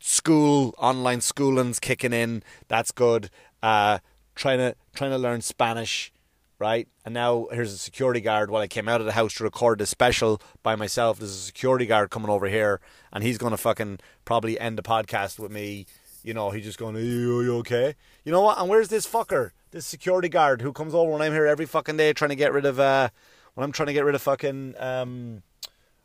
school 0.00 0.74
online 0.76 1.22
schooling's 1.22 1.80
kicking 1.80 2.12
in. 2.12 2.42
That's 2.68 2.92
good. 2.92 3.30
Uh, 3.62 4.00
trying 4.34 4.58
to 4.58 4.76
trying 4.94 5.12
to 5.12 5.18
learn 5.18 5.40
Spanish 5.40 6.12
right? 6.60 6.86
And 7.04 7.14
now 7.14 7.48
here's 7.50 7.72
a 7.72 7.78
security 7.78 8.20
guard. 8.20 8.50
While 8.50 8.62
I 8.62 8.68
came 8.68 8.88
out 8.88 9.00
of 9.00 9.06
the 9.06 9.12
house 9.12 9.34
to 9.34 9.44
record 9.44 9.80
this 9.80 9.90
special 9.90 10.40
by 10.62 10.76
myself, 10.76 11.18
there's 11.18 11.34
a 11.34 11.40
security 11.40 11.86
guard 11.86 12.10
coming 12.10 12.30
over 12.30 12.46
here, 12.46 12.80
and 13.12 13.24
he's 13.24 13.38
gonna 13.38 13.56
fucking 13.56 13.98
probably 14.24 14.60
end 14.60 14.78
the 14.78 14.82
podcast 14.82 15.40
with 15.40 15.50
me. 15.50 15.86
You 16.22 16.34
know, 16.34 16.50
he's 16.50 16.64
just 16.64 16.78
going, 16.78 16.96
are 16.96 17.00
you, 17.00 17.38
are 17.38 17.42
you 17.42 17.56
okay? 17.56 17.94
You 18.24 18.30
know 18.30 18.42
what? 18.42 18.58
And 18.58 18.68
where's 18.68 18.88
this 18.88 19.06
fucker, 19.06 19.52
this 19.70 19.86
security 19.86 20.28
guard 20.28 20.60
who 20.60 20.70
comes 20.70 20.94
over 20.94 21.10
when 21.10 21.22
I'm 21.22 21.32
here 21.32 21.46
every 21.46 21.64
fucking 21.64 21.96
day 21.96 22.12
trying 22.12 22.28
to 22.28 22.36
get 22.36 22.52
rid 22.52 22.66
of, 22.66 22.78
uh, 22.78 23.08
when 23.54 23.64
I'm 23.64 23.72
trying 23.72 23.86
to 23.86 23.94
get 23.94 24.04
rid 24.04 24.14
of 24.14 24.20
fucking, 24.20 24.74
um, 24.78 25.42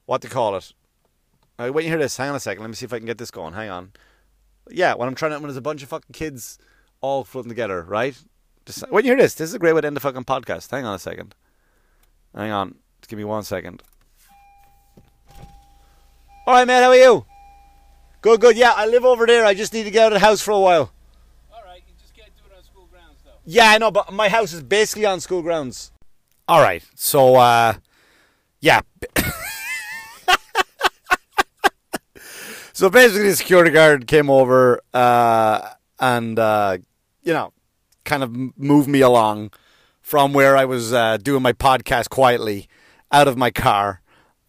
what 0.06 0.22
to 0.22 0.30
call 0.30 0.56
it? 0.56 0.74
Right, 1.60 1.70
wait, 1.70 1.84
you 1.84 1.90
hear 1.90 2.00
this? 2.00 2.16
Hang 2.16 2.30
on 2.30 2.36
a 2.36 2.40
second. 2.40 2.62
Let 2.62 2.70
me 2.70 2.76
see 2.76 2.86
if 2.86 2.94
I 2.94 2.98
can 2.98 3.06
get 3.06 3.18
this 3.18 3.32
going. 3.32 3.54
Hang 3.54 3.70
on. 3.70 3.92
Yeah, 4.70 4.94
when 4.94 5.10
I'm 5.10 5.16
trying 5.16 5.32
to, 5.32 5.38
when 5.38 5.44
there's 5.44 5.58
a 5.58 5.62
bunch 5.62 5.84
of 5.84 5.90
fucking 5.90 6.14
kids 6.14 6.58
all 7.02 7.26
floating 7.26 7.50
together, 7.50 7.84
right? 7.84 8.18
Just, 8.66 8.90
when 8.90 9.06
you 9.06 9.12
hear 9.12 9.18
this, 9.18 9.36
this 9.36 9.50
is 9.50 9.54
a 9.54 9.60
great 9.60 9.74
way 9.74 9.82
to 9.82 9.88
end 9.88 9.96
the 9.96 10.00
fucking 10.02 10.24
podcast. 10.24 10.72
Hang 10.72 10.86
on 10.86 10.96
a 10.96 11.00
second. 11.00 11.36
Hang 12.36 12.52
on. 12.52 12.76
Just 13.02 13.10
give 13.10 13.18
me 13.18 13.24
one 13.24 13.44
second. 13.44 13.84
All 16.48 16.54
right, 16.54 16.66
man. 16.66 16.82
How 16.84 16.90
are 16.90 16.96
you? 16.96 17.26
Good, 18.22 18.42
good. 18.42 18.58
Yeah, 18.58 18.74
I 18.76 18.88
live 18.88 19.06
over 19.06 19.28
there. 19.28 19.46
I 19.46 19.54
just 19.54 19.74
need 19.74 19.84
to 19.84 19.92
get 19.92 20.06
out 20.06 20.14
of 20.14 20.20
the 20.20 20.26
house 20.26 20.42
for 20.42 20.52
a 20.52 20.60
while. 20.60 20.92
All 21.54 21.62
right. 21.64 21.82
You 21.88 21.94
just 22.02 22.16
can't 22.16 22.32
do 22.36 22.42
it 22.50 22.58
on 22.58 22.64
school 22.64 22.88
grounds, 22.92 23.20
though. 23.24 23.32
Yeah, 23.46 23.70
I 23.70 23.78
know, 23.78 23.92
but 23.92 24.12
my 24.12 24.30
house 24.30 24.52
is 24.54 24.64
basically 24.64 25.06
on 25.06 25.20
school 25.20 25.44
grounds. 25.44 25.92
All 26.48 26.62
right. 26.62 26.84
So, 26.96 27.36
uh, 27.36 27.74
yeah. 28.62 28.82
so 32.74 32.90
basically, 32.90 33.30
the 33.30 33.36
security 33.36 33.70
guard 33.72 34.08
came 34.08 34.30
over. 34.30 34.82
Uh, 34.94 35.70
and 36.00 36.38
uh, 36.38 36.78
you 37.24 37.34
know, 37.34 37.54
kind 38.06 38.24
of 38.24 38.58
move 38.58 38.88
me 38.88 39.02
along 39.02 39.52
from 40.02 40.34
where 40.34 40.56
I 40.56 40.66
was 40.66 40.94
uh, 40.94 41.18
doing 41.18 41.42
my 41.42 41.54
podcast 41.54 42.10
quietly 42.10 42.68
out 43.12 43.28
of 43.28 43.38
my 43.38 43.52
car. 43.52 44.02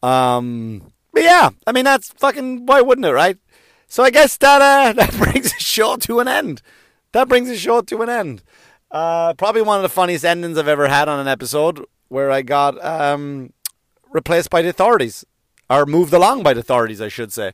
Um, 0.02 0.92
but 1.12 1.22
yeah, 1.22 1.50
I 1.66 1.72
mean 1.72 1.84
that's 1.84 2.10
fucking 2.10 2.66
why 2.66 2.82
wouldn't 2.82 3.06
it, 3.06 3.12
right? 3.12 3.38
So 3.88 4.02
I 4.02 4.10
guess 4.10 4.36
that 4.36 4.60
uh, 4.62 4.92
that 5.00 5.16
brings 5.16 5.52
the 5.52 5.60
show 5.60 5.96
to 5.96 6.20
an 6.20 6.28
end. 6.28 6.62
That 7.12 7.28
brings 7.28 7.48
the 7.48 7.56
show 7.56 7.80
to 7.80 8.02
an 8.02 8.10
end. 8.10 8.42
Uh, 8.90 9.34
probably 9.34 9.62
one 9.62 9.78
of 9.78 9.82
the 9.82 9.88
funniest 9.88 10.24
endings 10.24 10.58
I've 10.58 10.68
ever 10.68 10.88
had 10.88 11.08
on 11.08 11.18
an 11.18 11.28
episode, 11.28 11.84
where 12.08 12.30
I 12.30 12.42
got 12.42 12.82
um, 12.84 13.52
replaced 14.12 14.50
by 14.50 14.62
the 14.62 14.68
authorities, 14.68 15.24
or 15.68 15.86
moved 15.86 16.12
along 16.12 16.42
by 16.42 16.52
the 16.52 16.60
authorities, 16.60 17.00
I 17.00 17.08
should 17.08 17.32
say. 17.32 17.52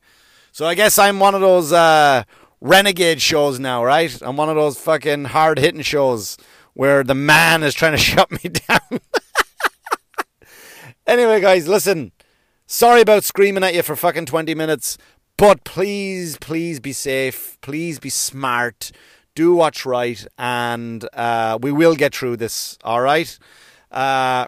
So 0.50 0.66
I 0.66 0.74
guess 0.74 0.98
I'm 0.98 1.20
one 1.20 1.34
of 1.34 1.40
those 1.40 1.72
uh, 1.72 2.24
renegade 2.62 3.20
shows 3.20 3.58
now, 3.58 3.84
right? 3.84 4.16
I'm 4.22 4.36
one 4.36 4.48
of 4.48 4.56
those 4.56 4.78
fucking 4.78 5.26
hard 5.26 5.58
hitting 5.58 5.82
shows 5.82 6.38
where 6.74 7.02
the 7.02 7.14
man 7.14 7.62
is 7.62 7.74
trying 7.74 7.92
to 7.92 7.98
shut 8.02 8.30
me 8.30 8.50
down. 8.50 9.00
anyway, 11.06 11.40
guys, 11.40 11.68
listen. 11.68 12.12
Sorry 12.66 13.02
about 13.02 13.24
screaming 13.24 13.64
at 13.64 13.74
you 13.74 13.82
for 13.82 13.96
fucking 13.96 14.26
20 14.26 14.54
minutes, 14.54 14.96
but 15.36 15.64
please, 15.64 16.38
please 16.38 16.80
be 16.80 16.92
safe. 16.92 17.58
Please 17.60 17.98
be 17.98 18.08
smart. 18.08 18.92
Do 19.34 19.54
what's 19.54 19.84
right, 19.84 20.24
and 20.38 21.06
uh, 21.14 21.58
we 21.60 21.72
will 21.72 21.94
get 21.94 22.14
through 22.14 22.36
this, 22.36 22.78
all 22.84 23.00
right? 23.00 23.38
Uh, 23.90 24.46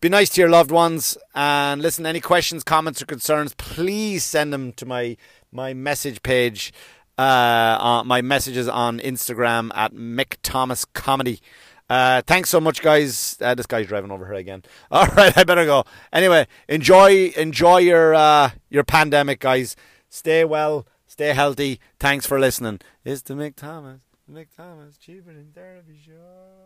be 0.00 0.08
nice 0.08 0.28
to 0.30 0.40
your 0.40 0.50
loved 0.50 0.70
ones 0.70 1.16
and 1.34 1.82
listen 1.82 2.06
any 2.06 2.20
questions 2.20 2.62
comments 2.62 3.00
or 3.00 3.06
concerns 3.06 3.54
please 3.54 4.22
send 4.22 4.52
them 4.52 4.72
to 4.72 4.84
my 4.84 5.16
my 5.50 5.72
message 5.72 6.22
page 6.22 6.72
uh, 7.18 8.02
my 8.04 8.22
messages 8.22 8.68
on 8.68 8.98
instagram 9.00 9.70
at 9.74 9.92
mick 9.92 10.36
thomas 10.42 10.84
comedy. 10.84 11.40
Uh, 11.88 12.20
thanks 12.26 12.50
so 12.50 12.60
much 12.60 12.82
guys. 12.82 13.38
Uh, 13.40 13.54
this 13.54 13.66
guy's 13.66 13.86
driving 13.86 14.10
over 14.10 14.26
here 14.26 14.34
again. 14.34 14.62
All 14.90 15.06
right 15.06 15.36
i 15.36 15.44
better 15.44 15.64
go. 15.64 15.84
Anyway 16.12 16.46
enjoy 16.68 17.32
enjoy 17.36 17.78
your 17.78 18.14
uh, 18.14 18.50
your 18.68 18.84
pandemic 18.84 19.40
guys. 19.40 19.76
Stay 20.08 20.44
well 20.44 20.86
stay 21.06 21.32
healthy. 21.32 21.80
Thanks 21.98 22.26
for 22.26 22.38
listening. 22.38 22.80
It's 23.04 23.22
the 23.22 23.34
mick 23.34 23.56
thomas 23.56 24.00
mick 24.30 24.48
thomas 24.56 24.96
cheaper 24.96 25.32
than 25.32 25.52
therapy 25.54 25.96
show 26.04 26.65